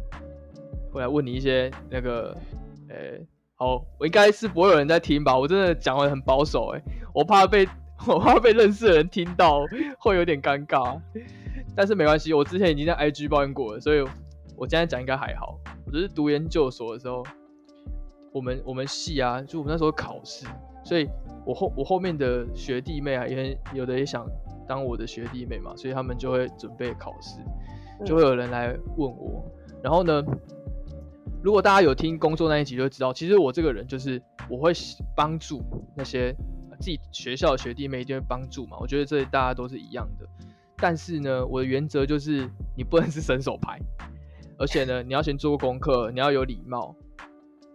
[0.92, 2.36] 会来问你一些那个，
[2.90, 3.20] 呃，
[3.56, 5.38] 好，我应该是不会有人在听吧？
[5.38, 6.82] 我真的讲的很保守，哎，
[7.14, 7.68] 我怕被。
[8.06, 9.62] 我怕被认识的人听到
[9.98, 11.00] 会有点尴尬，
[11.74, 14.02] 但是没关系，我之前已经在 IG 抱怨过了，所以
[14.58, 15.58] 我今天讲应该还好。
[15.86, 17.24] 我只是读研究所的时候，
[18.34, 20.46] 我们我们系啊，就我们那时候考试，
[20.84, 21.08] 所以
[21.46, 24.28] 我后我后面的学弟妹啊，也有的也想
[24.68, 27.40] 当我的学弟妹嘛，所以他们就会准备考试，
[28.06, 29.44] 就会有人来问我。
[29.82, 30.24] 然后呢，
[31.42, 34.72] 如果大家有听工作那一集，就知道其实我这个人就是我会
[35.16, 35.64] 帮助
[35.96, 36.36] 那些。
[36.80, 38.76] 自己学校的学弟妹一定会帮助嘛？
[38.82, 40.28] 我觉得这大家都是一样的。
[40.76, 43.80] 但是呢，我的原则就是你不能是伸手牌，
[44.58, 46.94] 而且呢，你要先做功课，你要有礼貌，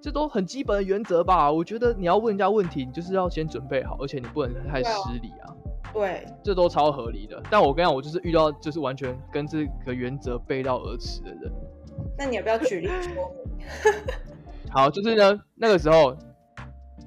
[0.03, 1.51] 这都很基本的原则吧？
[1.51, 5.55] 我觉得你要问人家问题，你就是要先准备好，而且你不能太失礼啊。
[5.99, 7.43] 对，这都超合理的。
[7.51, 11.53] 但我跟你讲，我就是遇到就是完全跟这个原则背道而驰的人。
[12.17, 13.67] 那你要不要举例说明？
[14.71, 16.17] 好，就是呢，那个时候。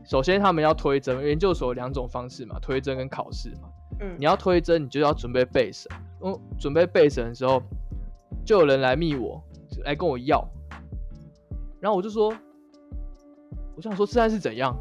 [0.03, 3.69] 首先，他们要推甄，研究所有两种方式嘛，推甄跟考试嘛。
[4.01, 5.89] 嗯，你要推甄，你就要准备备审。
[6.21, 7.61] 嗯，准备备审的时候，
[8.43, 9.41] 就有人来密我，
[9.85, 10.45] 来跟我要。
[11.79, 12.35] 然后我就说，
[13.77, 14.75] 我想说现在是怎样？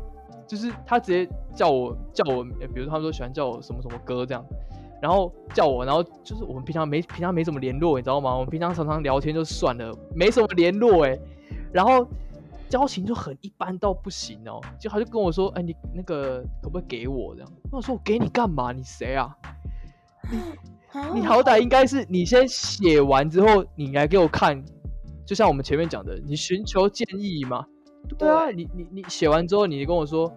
[0.51, 2.43] 就是他直接叫我叫我，
[2.75, 4.45] 比如他们说喜欢叫我什么什么哥这样，
[5.01, 8.35] 然后叫我，然后就是我们平常没平常没怎么联络，你知道吗？
[8.35, 11.17] 我们平常常常聊天就算了，没什么联络哎，
[11.73, 12.05] 然后。
[12.69, 18.71] 交情就很一般到不行哦，就他就跟我说：“哎，你那个可不可以给我这样？”那我说：“我给你干嘛？
[18.71, 19.29] 你谁啊？
[20.31, 24.65] 你 你好歹应该是你先写完之后，你来给我看，
[25.27, 27.67] 就像我们前面讲的，你寻求建议嘛。
[28.19, 30.31] 对啊，你你你写完之后，你跟我说，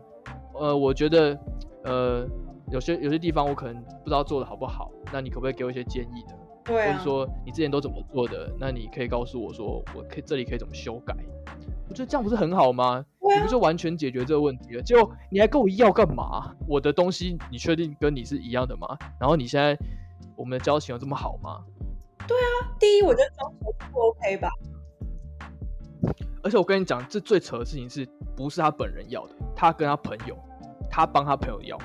[0.54, 1.38] 呃，我觉得
[1.84, 2.26] 呃
[2.72, 6.36] 有些有些地方我可能不知道做的好不好，那你可不可以给我一些建议的？
[6.66, 8.50] 对或者说你之前都怎么做的？
[8.58, 11.14] 那你可以告诉我说，我可以这里可以怎么修改？”
[11.90, 13.04] 我觉得这样不是很好吗？
[13.20, 14.82] 你不就完全解决这个问题了？
[14.82, 16.56] 结果你还跟我要干嘛？
[16.68, 18.88] 我的东西你确定跟你是一样的吗？
[19.20, 19.78] 然后你现在
[20.38, 21.60] 我们的交情有这么好吗？
[22.26, 24.50] 对啊，第一我觉得装熟不 OK 吧。
[26.44, 29.36] 而且我跟你讲，这最扯的事情是不是他本人要的？
[29.56, 30.38] 他跟他朋友，
[30.90, 31.78] 他帮他朋友要。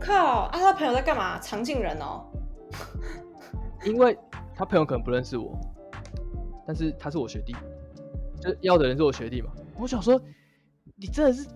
[0.00, 0.50] 靠啊！
[0.52, 1.38] 他朋友在干嘛？
[1.38, 2.24] 常进人哦。
[3.84, 4.18] 因为
[4.54, 5.58] 他朋友可能不认识我，
[6.66, 7.54] 但是他是我学弟。
[8.40, 9.50] 就要的人是我学弟嘛？
[9.78, 10.20] 我想说，
[10.96, 11.48] 你真的是，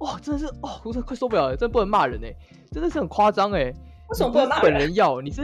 [0.00, 2.34] 哇，真的是，哦，我真快受不了了，真的不能骂人哎，
[2.72, 3.64] 真的是很夸张哎。
[4.08, 4.64] 为什么不能骂人？
[4.64, 5.42] 本人要你是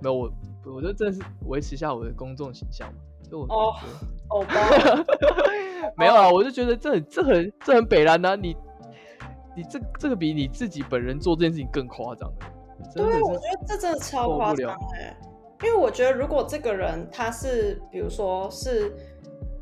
[0.00, 0.32] 没有我，
[0.64, 3.00] 我觉得真的是维持一下我的公众形象嘛。
[3.30, 3.74] 就我哦，
[4.30, 4.44] 哦，
[5.96, 8.56] 没有啊，我就觉得这很这很这很北然呐，你
[9.56, 12.30] 你这这个比你自己本人做这件事情更夸张。
[12.94, 15.16] 对，我觉得这真的超夸张哎，
[15.62, 18.92] 因为我觉得如果这个人他是，比如说是。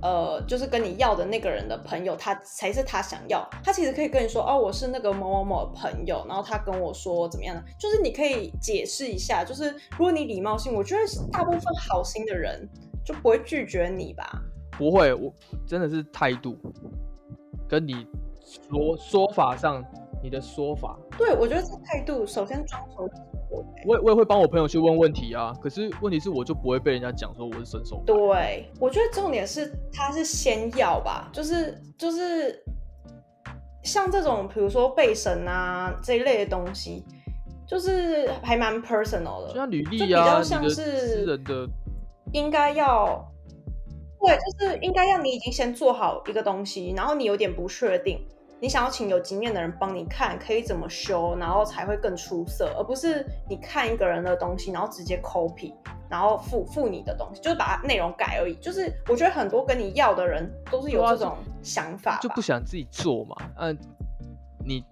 [0.01, 3.45] 呃，就是跟你要的那个人的朋友，他才是他想要。
[3.65, 9.43] 他其实可以跟你说，哦，我是那个某某某朋友，然后他跟我说怎么样的，就是你可以解释一下。
[9.45, 11.01] 就是如果你礼貌性，我觉得
[11.33, 12.65] 大部分好心的人
[13.05, 14.41] 就不会拒绝你吧？
[14.79, 15.31] 不会，我
[15.67, 16.57] 真的是态度
[17.69, 18.07] 跟你
[18.71, 19.85] 说说法上，
[20.23, 20.97] 你的说法。
[21.19, 23.11] 对，我觉得这态度，首先装熟。
[23.87, 28.03] 我也我也会帮我朋友去问问题啊，可是问题是我就不会被人家讲说我是伸手。
[28.07, 32.63] 对，我觉得重点是他是先要吧，就是就是
[33.83, 37.03] 像这种比如说背神啊这一类的东西，
[37.67, 41.67] 就是还蛮 personal 的，像履历啊，比较像是人的
[42.33, 43.27] 应该要，
[44.21, 48.21] 对，就是应该要你已经先做好一个东西，然后你有点不确定。
[48.61, 55.73] 你想要请有经验的人帮你看，可以怎么修，然后才会更出色，而不是你看一个人的东西，然后直接 copy，
[56.11, 58.57] 然后附附你的东西，就是把内容改而已。
[58.57, 63.37] 就是我觉得很多跟你要的人都是有这种想法，就不想自己做嘛。
[63.59, 63.79] 嗯，
[64.67, 64.85] 你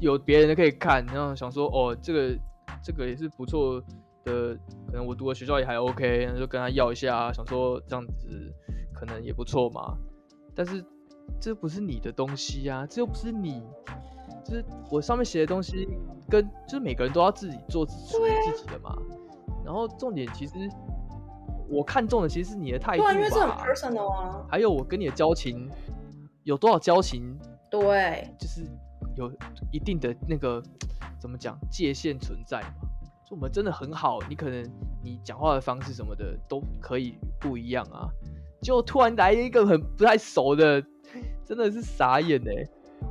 [0.00, 2.36] 有别人的可以看，然后想说哦，这个
[2.82, 3.80] 这个也是不错
[4.26, 4.54] 的，
[4.86, 8.52] 可能我读的学校也还 OK，那就跟他要一下，想说这样子
[8.92, 9.96] 可能也不错嘛。
[10.54, 10.84] 但是。
[11.40, 13.60] 这不是你的东西呀，这又不是你，
[14.44, 15.88] 就是我上面写的东西，
[16.30, 18.96] 跟就是每个人都要自己做属于自己的嘛。
[19.64, 20.54] 然后重点其实
[21.68, 24.46] 我看中的其实是你的态度吧，因为这很 personal 啊。
[24.48, 25.68] 还有我跟你的交情
[26.44, 27.36] 有多少交情？
[27.68, 28.64] 对，就是
[29.16, 29.28] 有
[29.72, 30.62] 一定的那个
[31.18, 32.85] 怎么讲界限存在嘛。
[33.28, 34.62] 说我们真的很好，你可能
[35.02, 38.06] 你讲话的方式什么的都可以不一样啊。
[38.62, 40.80] 就突然来一个很不太熟的，
[41.44, 42.64] 真的是傻眼哎！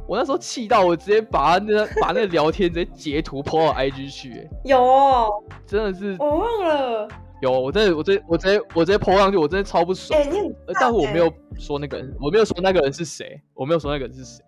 [0.07, 4.49] 我那时候气到我直接把那把那聊天直接截图 po 到 IG 去。
[4.63, 5.29] 有，
[5.65, 7.07] 真的是我忘了。
[7.41, 10.17] 有，我真的我直接我直接我直接 po 上去，我真的超不爽。
[10.17, 14.43] 哎，你但是我没有说那个人，我没有说那个人是谁，我没有说那个人是谁。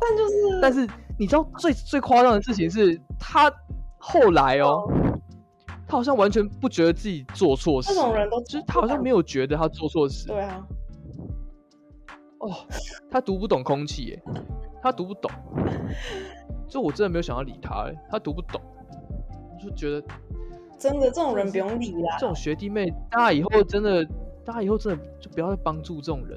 [0.00, 3.52] 但就是，但是你知道最最夸张的事情是他。
[4.00, 4.82] 后来哦，
[5.86, 10.26] 他好像完全不觉得自己做错事，这种人都就是他好像没有觉得他做错事。
[10.26, 10.66] 对啊，
[12.38, 12.50] 哦，
[13.10, 14.22] 他读不懂空气耶，
[14.82, 15.30] 他读不懂，
[16.66, 18.60] 就我真的没有想要理他哎，他读不懂，
[19.62, 20.02] 就觉得
[20.78, 22.16] 真的这种人不用理啦。
[22.18, 24.02] 这种学弟妹，大家以后真的，
[24.50, 26.36] 大家以后真的就不要再帮助这种人，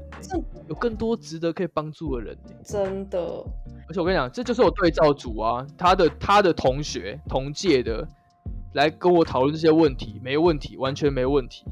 [0.68, 3.20] 有更多值得可以帮助的人真的。
[3.88, 8.08] 而且我跟你讲，这就是我对照组啊，他的他的同学同届的
[8.76, 11.66] 来跟我讨论这些问题，没问题，完全没问题。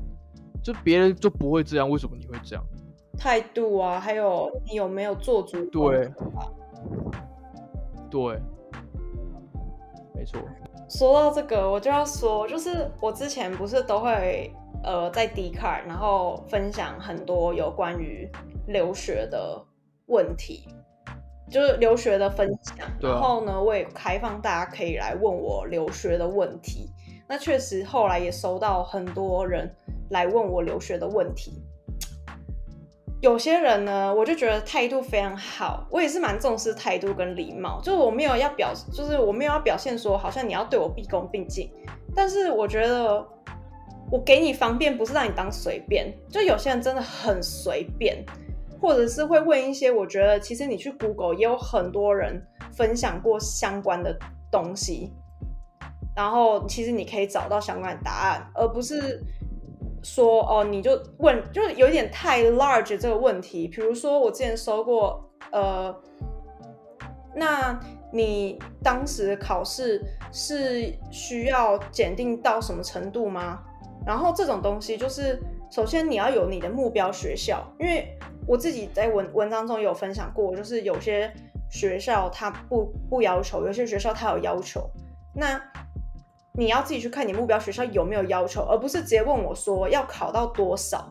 [0.64, 2.66] 就别人就不会这样，为什么你会这样？
[3.20, 5.64] 态度啊，还有你有没有做足？
[5.66, 6.12] 对，
[8.10, 8.40] 对，
[10.16, 10.42] 没错。
[10.90, 14.52] 说到这个，我就要说，就是我之前不是都会
[14.84, 18.30] 呃在 d c r 然后分享很多有关于
[18.68, 19.64] 留学的
[20.08, 20.68] 问题。
[21.50, 26.90] 就是留学的分享，然后呢，我也开放大家可以来问我留学的问题。
[27.28, 29.70] 那确实后来也收到很多人
[30.12, 31.62] 来问我留学的问题。
[33.22, 37.82] 有些人呢，我就觉得态度非常好，我也是蛮重视态度跟礼貌。
[37.84, 41.70] 就是我没有要表，就是我没有要表现说好像你要对我毕恭毕敬，
[42.16, 43.28] 但是我觉得
[44.12, 46.14] 我给你方便，不是让你当随便。
[46.30, 48.24] 就有些人真的很随便。
[48.82, 54.18] 或者是会问一些，我觉得其实你去 Google 也有很多人分享过相关的
[54.52, 55.14] 东西，
[56.16, 59.24] 然后其实你可以找到相关的答案，而不是
[60.02, 63.68] 说哦你就问，就是有点太 large 这个问题。
[63.68, 65.96] 比如说我之前收过，呃，
[67.36, 67.80] 那
[68.12, 73.62] 你当时考试是需要检定到什么程度吗？
[74.06, 75.40] 然后这种东西就是。
[75.74, 78.06] 首先，你要有你的目标学校，因为
[78.46, 81.34] 我自己在文文章中有分享过，就是有些
[81.72, 84.82] 学校它不不要求，有些学校它有要求。
[85.34, 85.58] 那
[86.52, 91.10] 你要自己去看你目标学校有没有要求，而不是直接问我说要考到多少。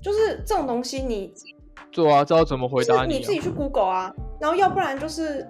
[0.00, 1.34] 就是这种东西，你
[1.90, 3.14] 做啊，知道怎么回答你？
[3.14, 5.44] 你自己去 Google 啊，然后要不然就是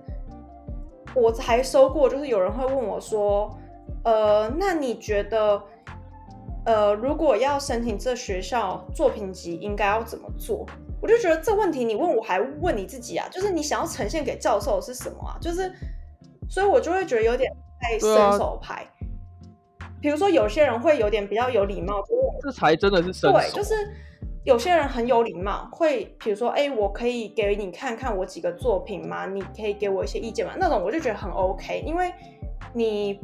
[1.15, 3.55] 我还收过，就是有人会问我说，
[4.03, 5.63] 呃，那你觉得？
[6.67, 10.67] 呃，如果要申请这学校作品集，应该要怎么做？
[11.03, 15.37] 我就觉得这问题你问我还问你自己啊，就是你想要呈现给教授是什么啊？
[15.39, 15.71] 就是，
[16.49, 18.87] 所以我就会觉得有点太伸手牌。
[20.01, 22.03] 比如说有些人会有点比较有礼貌，
[22.43, 23.39] 这才真的是伸手。
[23.39, 23.75] 对，就是
[24.45, 29.27] 有些人很有礼貌，会比如说，哎，我可以给你看看我几个作品吗？
[29.27, 30.55] 你可以给我一些意见吗？
[30.59, 32.11] 那种我就觉得很 OK，因为
[32.73, 33.21] 你。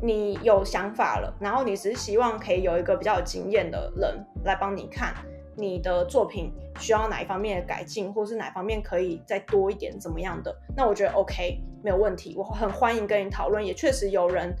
[0.00, 5.14] 你有想法了，然后你只是希望可以有一个比较有经验的人来帮你看
[5.56, 10.56] 你的作品需要哪一方面的改进，或是哪方面可以再多一点怎么样的？
[10.76, 13.64] 那我觉得 OK 没有问题，我很欢迎跟你讨论。
[13.64, 14.54] 也确实有人，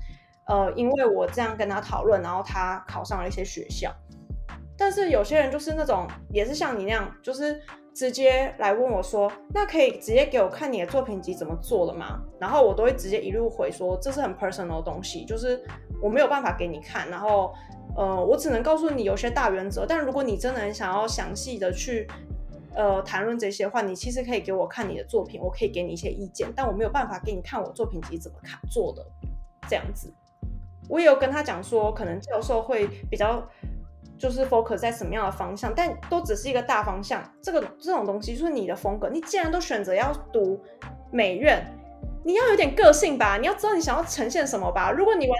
[0.46, 3.94] 呃，因为我这样跟他讨论，然后他考上了一些学校。
[4.76, 7.60] 但是有些人就是那种，也是像你那样，就是。
[7.98, 15.60] 直接来问我说：“那可以直接给我看你的作品集怎么做的吗？”然后我都会直接一路回说：“这是很 personal 的东西，就是
[16.00, 17.10] 我没有办法给你看。
[17.10, 17.52] 然后，
[17.96, 19.84] 呃，我只能告诉你有些大原则。
[19.84, 22.06] 但如果你真的很想要详细的去，
[22.72, 26.48] 呃，谈论这些话，你其实可以给我看你的作品，我可以给你一些意见。
[26.54, 29.04] 但我没有办法给你看我作品集怎么看做的，
[29.68, 30.14] 这样子。
[30.88, 33.44] 我也有跟他讲说，可能教授会比较。”
[34.18, 37.22] 就是 focus 在什么样的方向，但都只是一个大方向。
[37.40, 39.08] 这个这种东西就是你的风格。
[39.08, 40.60] 你既然都选择要读
[41.10, 41.64] 美院，
[42.24, 43.38] 你要有点个性吧？
[43.38, 44.90] 你要知道你想要呈现什么吧？
[44.90, 45.38] 如果你完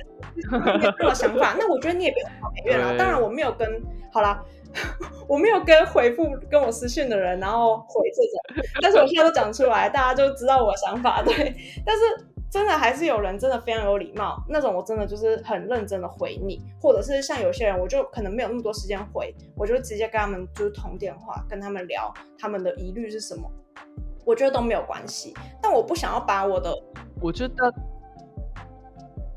[0.62, 2.96] 全没有想法，那我觉得你也不用考美院了。
[2.96, 3.68] 当然我没有跟
[4.12, 4.42] 好啦，
[5.28, 8.64] 我没有跟回复跟我私信的人，然后回这种。
[8.80, 11.22] 但是我现在都讲出来，大家就知道我的想法。
[11.22, 11.54] 对，
[11.84, 12.02] 但是
[12.50, 23.50] 真的还是有人真的非常有礼貌，那种我真的就是很认真的回你，或者是像有些人，我就可能没有那么多时间回，我就直接跟他们就是通电话，跟他们聊他们的疑虑是什么，
[24.24, 25.34] 我觉得都没有关系。
[25.60, 26.74] 但我不想要把我的，
[27.20, 27.74] 我觉得，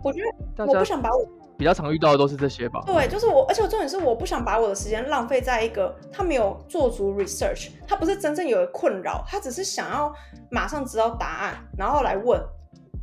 [0.01, 0.21] 我觉
[0.55, 2.81] 得我不想把我比较常遇到的都是这些吧。
[2.85, 10.13] 对，就是我，而且重点是我不想把我的时间浪费在一个他没有做足 research，他不是真正有困扰，他只是想要
[10.49, 12.41] 马上知道答案，然后来问。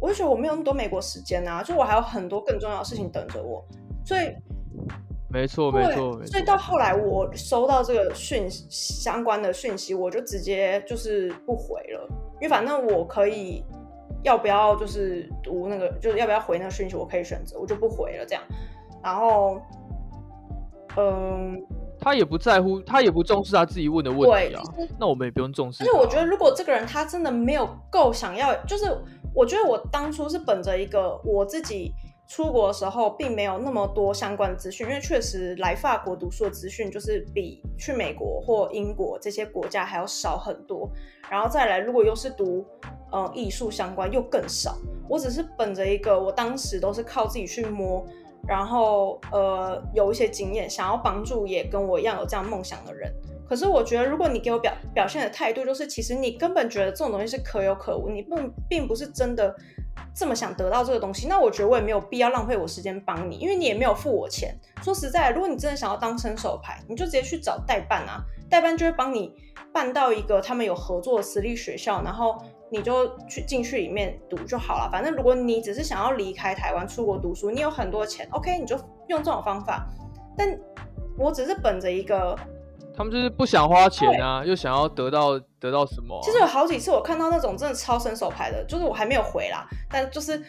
[0.01, 3.64] 我就觉得我没有那么多美国时间啊，就我还有很多更重要的事情等着我，
[4.05, 4.32] 所以
[5.28, 13.64] 没错没错，所以到后来我收到这个讯相关的讯息，我就直接就是不回了，因为反正我可以
[14.22, 18.42] 要不要就是读那个，就是要不要回那个讯息，我可以选择，我就不回了这样。
[19.03, 19.61] 然后，
[20.96, 21.61] 嗯，
[22.01, 24.62] 他也不在乎，他也不重视他自己问的问题啊，
[24.99, 25.82] 那我们也不用重视。
[25.82, 28.86] 而且我觉得，如果这个人他真的没有够想要，就是。
[29.39, 31.95] 我觉得我当初是本着一个我自己
[32.26, 40.91] 出国的时候并没有那么多相关的资讯，因为确实来法国读书的资讯就是比去美国或英国这些国家还要少很多。
[41.30, 42.66] 然后再来，如果又是读
[43.12, 44.76] 呃艺术相关，又更少。
[45.09, 48.05] 我只是本着一个我当时都是靠自己去摸，
[48.45, 53.14] 然后呃有一些经验，想要帮助也跟我一样有这样梦想的人。
[53.49, 59.55] 可是我觉得，如果你给我表表现的态度，就是其实你根本觉得这种东西是可有可无，你并并不是真的
[60.14, 64.55] 这么想得到这个东西，那我觉得我也没有必要浪费我时间帮你，因为你也没有付我钱。
[64.82, 68.20] 说实在，如果你真的想要当伸手牌，你就直接去找代办啊，
[68.51, 69.34] 代办就会帮你
[69.72, 72.36] 办到一个他们有合作的私立学校，然后
[72.70, 74.90] 你就去进去里面读就好了。
[74.92, 78.76] 反正如果你只是想要离开台湾出国读书，你有很多钱，OK，你就
[79.09, 79.86] 用这种方法。
[80.36, 80.55] 但
[81.16, 82.38] 我只是本着一个。
[82.99, 86.20] 他们就是不想花钱啊，又想要得到得到什么？
[86.20, 90.42] 其实有好几次我看到那种真的超伸手牌的，就是我还没有回啦，但就是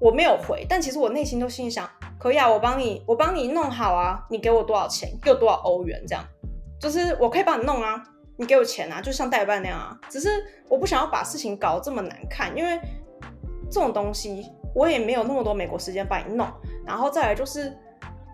[0.00, 5.10] 我没有回，但其实我内心都心想，可以啊，我帮你，我帮你弄好啊，你给我多少钱？
[5.20, 6.00] 给我多少欧元？
[6.06, 6.24] 这样，
[6.80, 8.00] 就是我可以帮你弄啊，
[8.36, 9.98] 你给我钱啊，就像代办那样啊。
[10.08, 10.28] 只是
[10.68, 12.80] 我不想要把事情搞这么难看，因为
[13.68, 16.46] 这种东西我也没有那么多美国时间帮你弄。
[16.86, 17.76] 然后再来就是。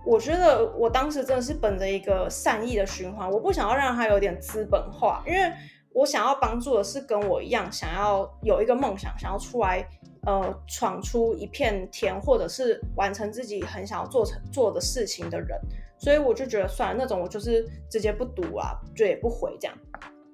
[0.07, 5.53] 我觉得我当时真的是本着一个善意的循环，我不想要让他有点资本化，因为
[5.93, 9.85] 我想要帮助的是跟我一样想要有一个梦想，想要出来
[10.25, 15.59] 呃闯出一片天，或者是完成自己很想要做成做的事情的人，
[15.99, 19.77] 所以我就觉得算了，那种我就是直接不读啊，就也不回，这样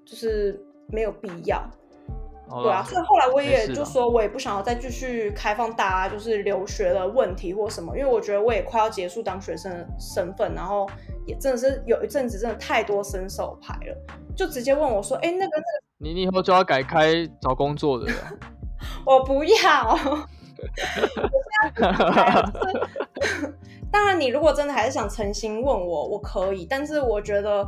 [0.05, 1.67] 就是没有必要。
[2.63, 10.87] 对啊，所以后来我也就说，我也不想要再继续开放大家就是留学的问题或什么，因为我觉得我也快要结束当学生的身份，然后
[11.27, 13.97] 也真的是有一阵子真的太多伸手牌了，
[14.37, 15.63] 就直接问我说：“哎，那个那个，
[15.99, 18.13] 你你以后就要改开找工作的。
[19.07, 19.99] ”我不要。
[23.91, 27.67] 当然，你如果真的还是想诚心问我，我可以，但是我觉得。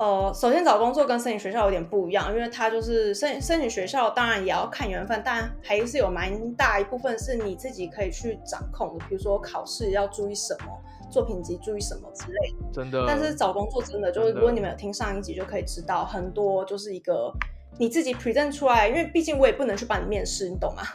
[0.00, 10.72] 呃，首先找工作跟申请学校有点不一样，因为它就是申申请学校，当然也要看缘分，但还是有蛮大一部分是你自己可以去掌控的，比如说考试要注意什么，
[11.12, 12.72] 作品集注意什么之类的。
[12.72, 13.04] 真的。
[13.06, 17.30] 但是找工作真的就是，如果你们有听上一集，就可以知道很多就是一个
[17.78, 20.82] 你自己 present 出来，因为毕竟我也不能去帮你面试，你懂吗？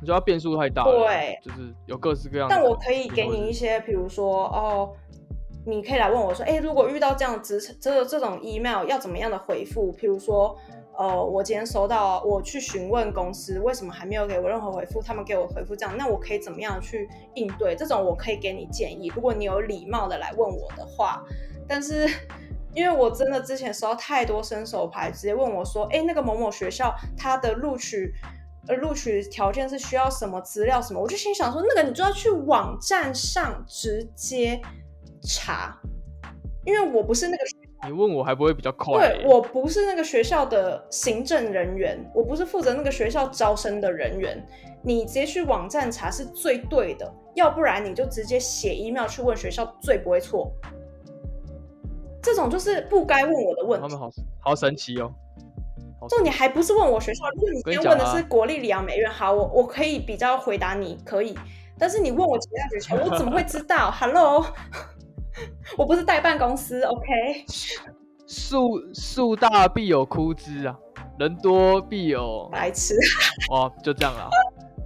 [0.00, 2.46] 你就要变数太大，对，就是有各式各样。
[2.50, 4.94] 但我可以给你一些，比如说哦。
[5.68, 9.92] 你可以来问我说，哎，如果遇到这样职这这种 email 要怎么样的回复？
[9.94, 10.56] 譬如说，
[10.96, 17.74] 呃，我今天收到，我去询问公司为什么还没有给我任何回复，他们给我回复这样，那我可以怎么样去应对？
[17.74, 19.10] 这种我可以给你建议。
[19.12, 21.20] 如果你有礼貌的来问我的话，
[21.66, 22.08] 但是
[22.72, 28.14] 因为我真的之前收到太多伸手牌，直接问我说，哎，那个某某学校它的录取
[28.68, 31.00] 呃录取条件是需要什么资料什么？
[31.00, 34.62] 我就心想说，那个你就要去网站上直接。
[35.26, 35.76] 查，
[36.64, 37.44] 因为我不是那个，
[37.86, 39.08] 你问我还不会比较快？
[39.08, 44.42] 对我不是那个学校的行政人员，我不是负责那个学校招生的人员。
[44.82, 50.52] 你直接去网站查是最对的，要不然你就直接写 email 去问学校，最不会错。
[52.22, 53.82] 这种就是不该问我的问题。
[53.82, 54.08] 他们好
[54.38, 55.12] 好神奇哦！
[56.08, 61.36] 就你还不是问我学校，如果你今天问的是国立里昂美院，好，我我可以比较回答你可以，
[61.76, 63.90] 但是你问我其他学校，我怎么会知道？
[63.94, 64.46] Hello。
[65.76, 67.44] 我不是代办公司，OK。
[68.26, 70.76] 树树大必有枯枝啊，
[71.18, 72.94] 人多必有白痴。
[73.52, 74.28] 哦，就这样了。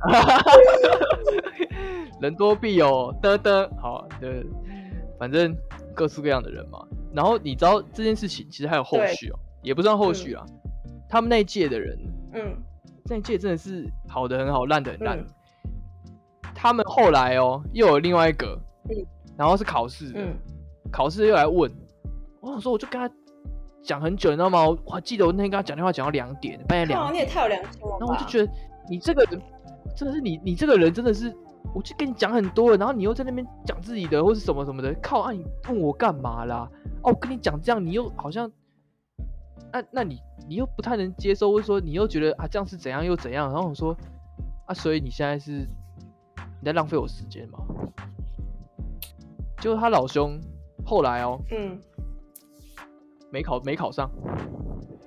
[2.20, 4.44] 人多必有的的，好，的，
[5.18, 5.56] 反正
[5.94, 6.84] 各式各样的人嘛。
[7.14, 10.44] 然后你知道这件事情其实还有后续哦，也不算后续啊。
[11.08, 11.98] 他们那一届的人，
[12.34, 12.56] 嗯，
[13.06, 15.24] 那一届真的是好的很好，烂的很烂。
[16.54, 18.58] 他们后来哦，又有另外一个，
[19.40, 20.12] 然后是考试，
[20.92, 21.72] 考试又来问。
[22.42, 23.10] 我想说，我就跟他
[23.82, 24.68] 讲很久，你知道吗？
[24.68, 27.14] 我还记得我那天跟他讲电话讲到两点，半夜两点。
[27.14, 27.96] 你也太有良心了。
[27.98, 28.52] 然后我就觉得
[28.90, 29.40] 你这个人
[29.96, 31.34] 真的是你，你这个人真的是，
[31.74, 35.32] 我就跟你讲很多了，然后你又在那边讲自己的或是什么什么的，靠啊！
[35.32, 36.68] 你问我干嘛啦？
[37.02, 38.52] 哦，我跟你讲这样，你又好像，
[39.72, 43.50] 那那你你又不太能接受，或者说你又觉得啊这样是怎样又怎样？
[43.50, 43.96] 然后我说
[44.66, 45.66] 啊，所以你现在是
[46.60, 47.60] 你在浪费我时间吗？
[49.60, 50.40] 就他老兄
[50.84, 51.78] 后来哦，嗯，
[53.30, 54.10] 没考没考上，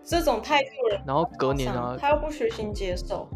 [0.04, 3.28] 这种态度人，然后隔年啊，他又不虚心接受，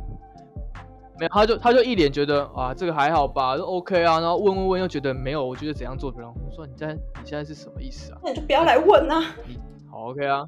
[1.20, 6.32] 没有，他就他就一脸觉得啊这个还好吧，就 OK 啊，然后问问问又觉得没有，我觉得怎样做怎样。
[6.48, 8.20] 我说你在你现在是什么意思啊？
[8.24, 9.20] 那你就不要来问啊。
[9.48, 9.60] 你
[9.90, 10.46] 好 OK 啊？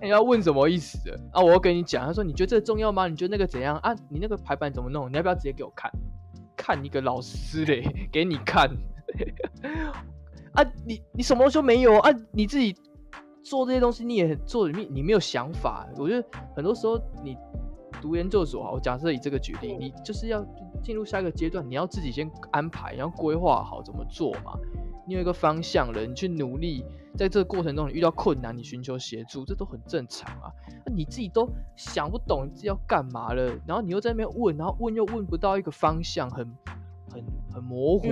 [0.00, 1.40] 你要问什么意思的啊？
[1.40, 3.06] 我要跟你讲，他说你觉得这个重要吗？
[3.06, 3.94] 你觉得那个怎样啊？
[4.08, 5.08] 你那个排版怎么弄？
[5.08, 5.88] 你要不要直接给我看？
[6.56, 8.68] 看一个老师嘞，给你看。
[10.52, 12.10] 啊，你你什么都没有啊？
[12.30, 12.76] 你自己
[13.42, 15.88] 做这些东西，你也做你你没有想法。
[15.96, 17.36] 我觉得很多时候你
[18.00, 20.44] 读研究所，我假设以这个举例，你就是要
[20.82, 24.52] 进入下一个阶段，你要自己先安排，然后规划好怎么做嘛。
[25.06, 26.84] 你有一个方向了，你去努力，
[27.16, 30.52] 在这个过程中你遇到困难，你寻求协助，这都很正常啊。
[30.84, 36.46] 那你自己都想不懂你自己要干嘛了，然后你又在那边问，然后问又问不到一个方向，很
[37.10, 38.08] 很很模糊。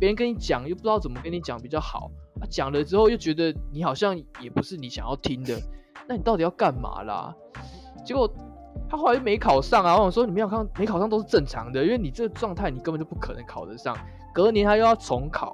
[0.00, 5.60] 别人跟你讲又不知道怎么跟你讲比较好，啊，讲了之后又觉得你好像也不是你想要听的，
[6.08, 7.32] 那你到底要干嘛啦？
[8.04, 8.28] 结果
[8.88, 9.92] 他后来又没考上啊！
[9.94, 13.94] 我想说你没有考没考上都是正常的，因为你这个状态你根本就不可能考得上。
[14.32, 15.52] 隔年他又要重考，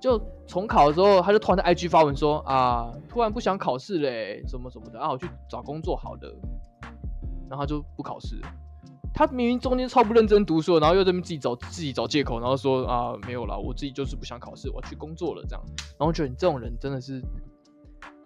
[0.00, 6.34] 就重考的时候他就突然在 IG 发文说啊，突然不想考试嘞，什么什么的啊，我去找工作好了，
[7.50, 8.40] 然后他就不考试。
[9.14, 15.64] 他明明中间超不认真读书，然后又这边自己找自己找借口，然后说啊没有啦，我自己就是不想考试，我要去工作了这样。
[15.96, 17.22] 然后觉得你这种人真的是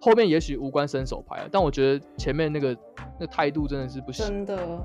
[0.01, 2.75] 后面也许无关伸手牌，但我觉得前面那个
[3.19, 4.25] 那态度真的是不行。
[4.25, 4.81] 真的，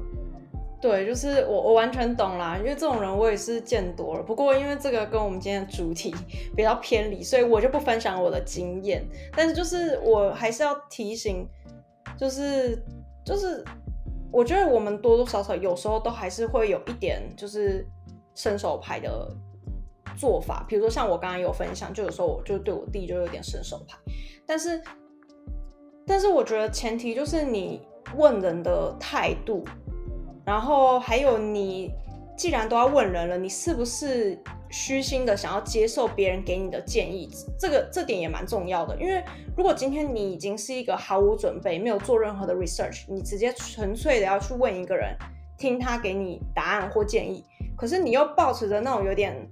[0.79, 4.23] 对，就是我我完全懂啦，因为这种人我也是见多了。
[4.23, 6.15] 不过因为这个跟我们今天的主题
[6.55, 9.03] 比较偏离，所以我就不分享我的经验。
[9.35, 11.49] 但是就是我还是要提醒，
[12.19, 12.79] 就是
[13.25, 13.65] 就是。
[14.35, 17.87] 我觉得我们多多少少有时候都还是会有一点就是
[18.35, 19.31] 伸手牌的
[20.19, 23.97] 做法，比如说像我刚刚有分享，就有时候我就对我弟就有点伸手牌，
[24.45, 24.83] 但是
[26.05, 27.81] 但是我觉得前提就是你
[28.17, 29.65] 问人的态度，
[30.45, 31.93] 然后还有你
[32.37, 34.37] 既然都要问人了，你是不是？
[34.75, 38.97] 虚心的想要接受别人给你的建议，这个这点也蛮重要的。
[38.97, 39.23] 因为
[39.57, 45.17] 如果今天你已经是一个毫无准备、没有做任何的 research，你直接纯粹的要去问一个人，
[45.57, 47.45] 听他给你答案或建议，
[47.77, 49.49] 可是你又保持着那种有点，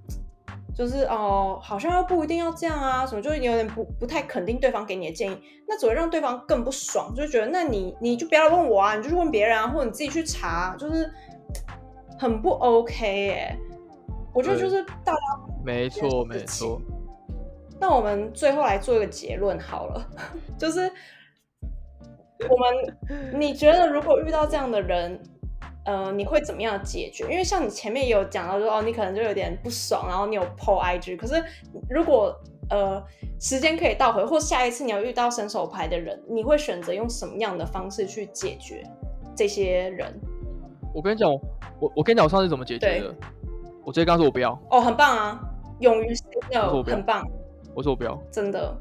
[0.74, 11.08] 就是哦，好像又不一定要这样啊，什么，就是有点不不太肯定对方给你的建议，那只会让对方更不爽，就觉得那你你就不要问我啊，你就去问别人啊，或者你自己去查，就是
[12.18, 13.56] 很不 OK 哎。
[14.32, 15.20] 我觉得就是大家
[15.64, 16.80] 没错没错。
[17.78, 20.06] 那我们最后来做一个结论好了，
[20.56, 20.80] 就是
[22.48, 25.20] 我们你觉得如果遇到这样的人，
[25.84, 27.24] 呃，你会怎么样解决？
[27.24, 31.16] 因为像你前面也有讲到，说哦，你可能就有点不爽，然后你有 PO IG。
[31.16, 31.42] 可是
[31.90, 32.32] 如果
[32.70, 33.02] 呃
[33.40, 38.84] 时间可以倒回，或下一次你要遇到伸手牌的人，你会选择用什么样的方式去解决
[39.36, 40.14] 这些人？
[40.94, 41.28] 我跟你讲，
[41.80, 43.14] 我我跟你讲，我上次怎么解决的？
[43.84, 45.40] 我直接刚说，我不要哦，很棒啊，
[45.80, 47.26] 勇于 say no，很棒。
[47.74, 48.74] 我说我不要，真的。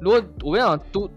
[0.00, 1.08] 如果我跟你讲，都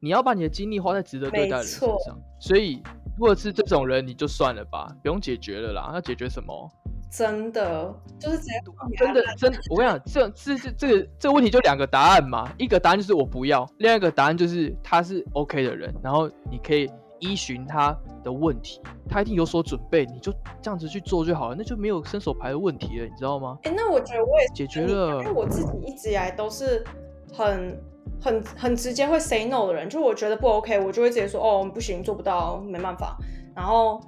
[0.00, 2.82] 你要把你的精力花在值得对待的人身上，所以
[3.18, 5.90] 如果是这种人，你就算了吧，不用解决了啦。
[5.92, 6.70] 要解决什么？
[7.10, 8.52] 真的就是直接
[8.96, 9.52] 真的真。
[9.68, 16.90] 我跟你讲，这这这这个这个问题就两个答案嘛，一个答案就是我不要，另外一个答案就是他是 OK 的人，然后你可以
[17.22, 17.96] 依循他。
[18.22, 23.58] 的问题，他一定有所准备，你就这样子去做就好了，那就没有伸手牌的问题了，你知道吗？
[23.64, 26.84] 哎，那我觉得我也解决了，因为我自己一直以来都是
[27.32, 27.76] 很
[28.20, 33.18] 很很直接会 say no 的人，就我觉得不 OK，我就会直接说哦不行，做不到，没办法。
[33.56, 34.00] 然后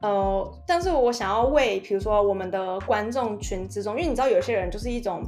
[0.00, 5.22] 呃，但是我想要为比如说我们的观众群之中，因为你知道有些人就是一种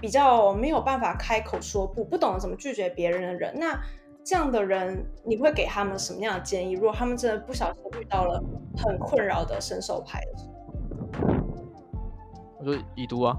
[0.00, 3.78] 比较没有办法开口说不，不懂得怎么拒绝别人的人，那。
[4.26, 6.72] 这样的人，你会给他们什么样的建议？
[6.72, 8.42] 如果他们真的不小心遇到了
[8.76, 10.48] 很困扰的伸手牌的时
[11.22, 11.28] 候，
[12.58, 13.36] 我说已读啊，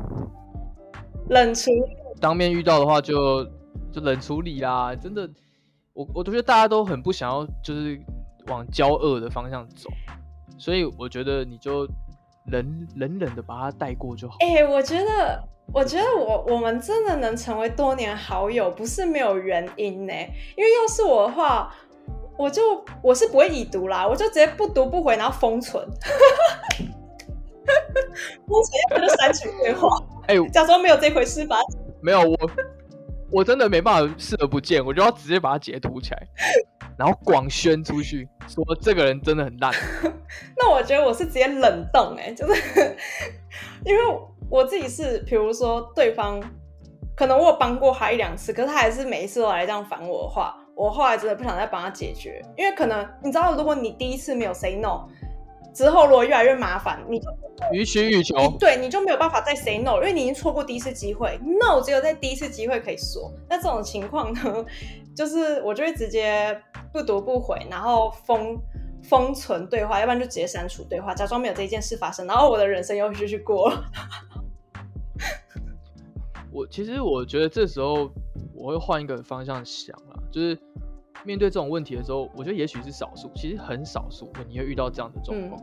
[1.28, 1.98] 冷处理。
[2.22, 3.44] 当面遇到的话，就
[3.92, 4.96] 就冷处理啦。
[4.96, 5.30] 真的，
[5.92, 8.00] 我我都觉得大家都很不想要，就是
[8.48, 9.90] 往交恶的方向走。
[10.58, 11.86] 所以我觉得你就
[12.46, 14.38] 冷冷冷的把它带过就好。
[14.40, 15.44] 哎，我觉得，
[15.74, 20.14] 我觉得我我们真的能成为多年好友，不是没有原因呢。
[20.56, 21.74] 因为要是我的话，
[22.38, 25.86] 我就我是不会已读啦，我就直接不读不回，然后封存，
[28.48, 29.90] 封存就删除对话，
[30.28, 31.58] 哎，假装没有这回事吧。
[32.02, 32.38] 没有我。
[33.30, 36.28] 我真的没办法视而不见，我就要直接把它截图起来，
[36.98, 39.70] 然后广宣出去，说这个人真的很烂。
[40.56, 42.54] 那我觉得我是直接冷冻，哎，就是
[43.84, 44.02] 因为
[44.50, 46.42] 我自己是，比如说对方
[47.16, 55.08] 可能我有帮过他一两次，可是他还是每一次都来这样烦我的话，我后来真的不想再帮他解决，因为可能你知道，如果你第一次没有 say no。
[55.74, 57.28] 之后如果越来越麻烦，你就
[57.72, 63.32] 予取予求，对，你就没有办法再 say no，因为你已经错过第一次机会，no 只有在第一次机会可以说。
[63.48, 64.66] 那这种情况呢，
[65.16, 66.60] 就是我就会直接
[66.92, 68.58] 不读不回，然后封
[69.04, 73.84] 封存对话，要不然就直接删除对话，假装没有这一件事发生，然后我的人生又继续过了。
[76.58, 78.10] 我其实我觉得这时候
[78.56, 80.58] 我会换一个方向想啊，就是。
[81.26, 85.62] 面对这种问题的时候，我觉得也许是少数，其实很少数，你会遇到这样的状况。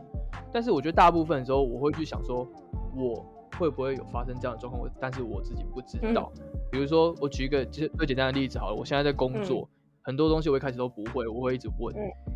[0.53, 2.45] 但是我觉得大部分的时候，我会去想说，
[2.93, 3.25] 我
[3.57, 4.83] 会不会有发生这样的状况？
[4.83, 6.29] 我但是我自己不知道。
[6.69, 9.67] 比如说，我举一个最最简单的例子好了，我现在在工作，
[10.03, 11.95] 很多东西我一开始都不会，我会一直问。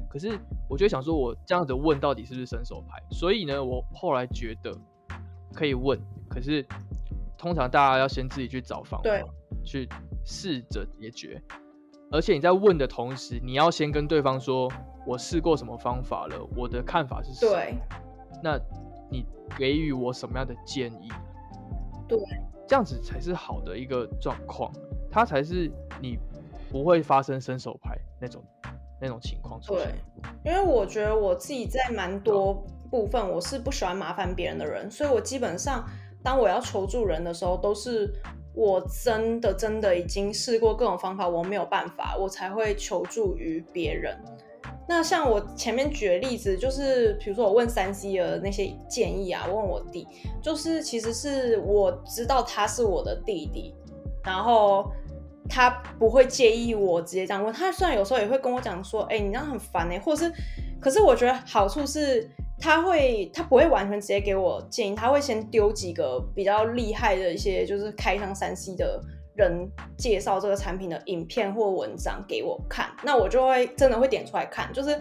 [0.10, 0.40] 可是
[0.70, 3.04] 我就想说，我这样子问到底是不是伸手牌？
[3.12, 4.74] 所以呢，我后来觉得
[5.54, 6.00] 可以问，
[6.30, 6.66] 可是
[7.40, 9.10] 通常大家要先自己去找方法，
[9.64, 9.88] 去
[10.26, 11.42] 试着解决。
[12.12, 14.70] 而且你在问的同时，你要先跟对方说
[15.08, 17.76] ：“我试过什么方法了，我的看法是什么？”对，
[18.44, 18.60] 那
[19.10, 19.26] 你
[19.58, 21.08] 给予我什么样的建议？
[22.10, 22.20] 对，
[22.68, 24.70] 这样子才是好的一个状况，
[25.10, 25.72] 它才是
[26.02, 26.20] 你
[26.70, 28.44] 不会发生伸手牌那种
[29.00, 29.96] 那种情况出现。
[30.44, 32.54] 对，因为我觉得我自己在蛮多
[32.90, 35.88] 部分我是不喜欢麻烦别人的人，所以我基本上
[36.24, 38.14] 当我要求助人的时候都是。
[38.56, 44.18] 我真的真的已经试过各种方法，我没有办法，我才会求助于别人。
[44.86, 50.06] 那像我前面举的例子，就是比如说我问三 C 的那些建议啊，问我弟，
[50.42, 53.74] 就是其实是我知道他是我的弟弟，
[54.26, 54.92] 然后
[55.48, 60.34] 他不会介意我直接这样问他，虽然有时候也会跟我讲说，哎，你这样很烦哎，或者是，
[60.82, 62.30] 可是我觉得好处是。
[62.60, 69.02] 他会，他不会完全直接给我建议，他会先丢几个比较厉害的一些，就是开箱三 C 的
[69.36, 75.00] 人介绍这个产品的影片或文章给我看，那我就会真的会点出来看，就是，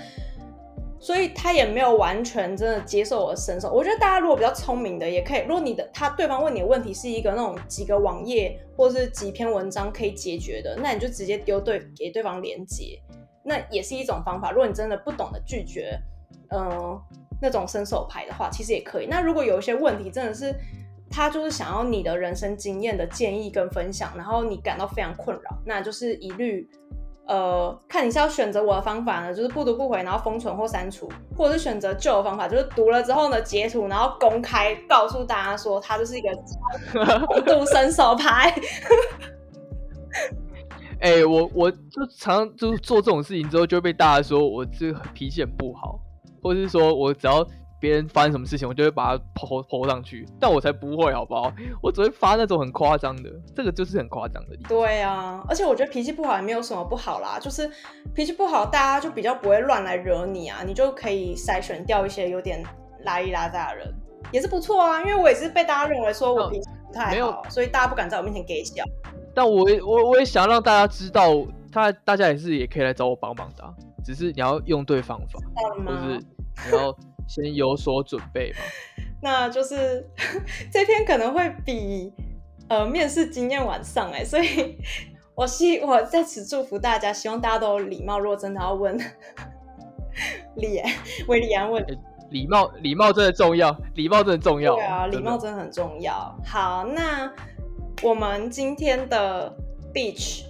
[1.01, 3.73] 所以他也没有完全真的接受我的身手。
[3.73, 13.01] 我觉得大家如果比较聪明的，也可以，如果你的他对方问你的问题是一个那种几个网页或是几篇文章可以解决的，那你就直接丢对给对方连接，
[13.43, 14.53] 那也是一种方法。
[14.53, 15.99] 如果你真的不懂得拒绝，
[16.51, 17.01] 嗯。
[17.41, 19.07] 那种伸手牌的话，其实也可以。
[19.07, 20.55] 那如果有一些问题，真的是
[21.11, 26.68] 他就是想要你的人生经验的建议跟分享，然后你感到非常困扰，那就是一律
[27.26, 36.30] 呃，看你是要选择我的方法呢，就是不读不回，然后封存或删除，或者是选择旧的方法，就是读了之后呢截图，然后公开告诉大家说他就是一个
[37.28, 38.55] 高度伸手牌。
[41.01, 41.78] 哎，我我就
[42.16, 46.01] 常就是做这种事情之后，就被大家说我这个脾气很不好。
[46.49, 47.46] 或者是说我只要
[47.78, 51.53] 别人发生什么事情，我就会把它抛抛上去，但我才不会，好不好？
[51.82, 54.57] 我只会发那种很夸张的，这个就是很夸张的。
[54.66, 57.70] 对啊，而且我觉得脾气不好也没有什么不好啦，就是
[58.14, 62.64] 脾气不好，大家就比较不会乱来惹你啊，你就可以筛选掉一些有点
[63.05, 63.94] 拉一拉杂的人，
[64.32, 65.01] 也是不错啊。
[65.03, 68.82] 因为我也是被大家认为说我脾气不太好，所以大家不敢在我面前给笑。
[69.34, 71.30] 但我我我也想让大家知道，
[71.70, 73.62] 他大家也是也可以来找我帮忙的，
[74.05, 75.38] 只是你要用对方法，
[75.86, 76.20] 或是。
[76.67, 76.97] 你要
[77.27, 78.59] 先有所准备嘛？
[79.21, 80.09] 那就是
[80.73, 82.13] 这篇可能会比
[82.69, 84.79] 呃面试经验晚上哎，所以
[85.35, 88.19] 我希我在此祝福大家，希望大家都有礼貌。
[88.19, 88.97] 如果真的要问
[90.57, 90.81] 李
[91.29, 91.85] 维李安问
[92.31, 94.75] 礼貌，礼貌真的重要，礼貌真的重要。
[94.75, 96.37] 对啊，礼貌真的很重要。
[96.45, 97.33] 好，那
[98.03, 99.53] 我们今天的
[99.93, 100.43] beach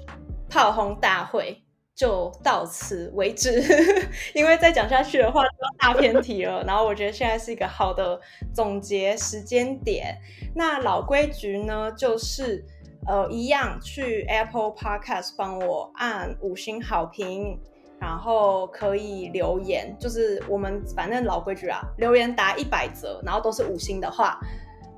[0.49, 1.63] 炮轰大会。
[1.99, 3.61] 就到此为止，
[4.33, 5.49] 因为再讲下去的话就
[5.81, 6.63] 大偏题了。
[6.63, 8.21] 然后我觉得现在是一个好的
[8.55, 10.17] 总结时间点。
[10.55, 12.65] 那老规矩呢，就是
[13.09, 17.59] 呃一样去 Apple Podcast 帮我按五星好评，
[17.99, 19.93] 然后可以留言。
[19.99, 24.39] 就是我们反正老规矩啊，留言达一百则，然后都是五星的话，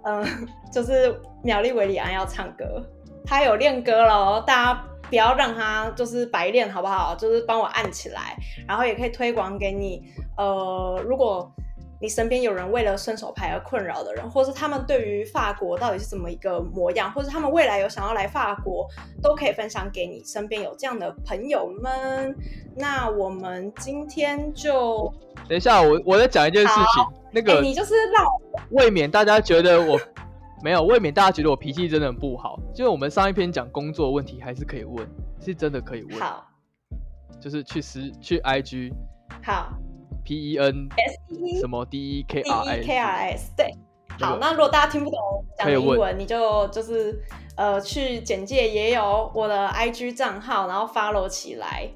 [0.05, 0.22] 嗯，
[0.70, 2.84] 就是苗栗维里安要唱歌，
[3.31, 4.85] 他有练歌喽，大家。
[5.09, 7.16] 不要让他就是白练，好不好？
[7.16, 8.37] 就是帮我按起来，
[8.68, 10.05] 然后也可以推广给你。
[10.37, 11.51] 呃，如果
[12.01, 18.87] 你身边有人为了伸手牌而困扰的人，或是他们对于法国到底是怎么一个模样，或者他们未来有想要来法国，
[19.20, 22.33] 都可以分享给你身边有这样的朋友们。
[22.76, 25.12] 那我们今天就
[25.49, 28.24] 等一下，我我在讲一件事情，那个你就是让
[28.70, 29.99] 未免大家觉得我
[30.63, 32.59] 没有，未免大家觉得我脾气真的很不好。
[32.75, 35.07] 就是我们上一篇讲工作问题，还是可以问，
[35.41, 36.19] 是真的可以问。
[36.21, 36.47] 好，
[37.41, 38.93] 就是去私去 IG。
[39.43, 39.73] 好。
[40.23, 43.75] P E N S E 什么 D E K R S K R S 对，
[44.21, 45.19] 好，那如果大家听不懂
[45.57, 47.19] 讲英文，你就就是
[47.57, 51.89] 呃去简介也有我的 I G 账号，然后 follow 起来。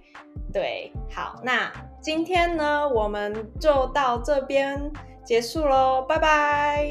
[0.52, 4.90] 对，好，那今天呢我们就到这边
[5.22, 6.88] 结束喽，拜拜，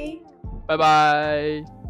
[0.65, 1.82] 拜拜。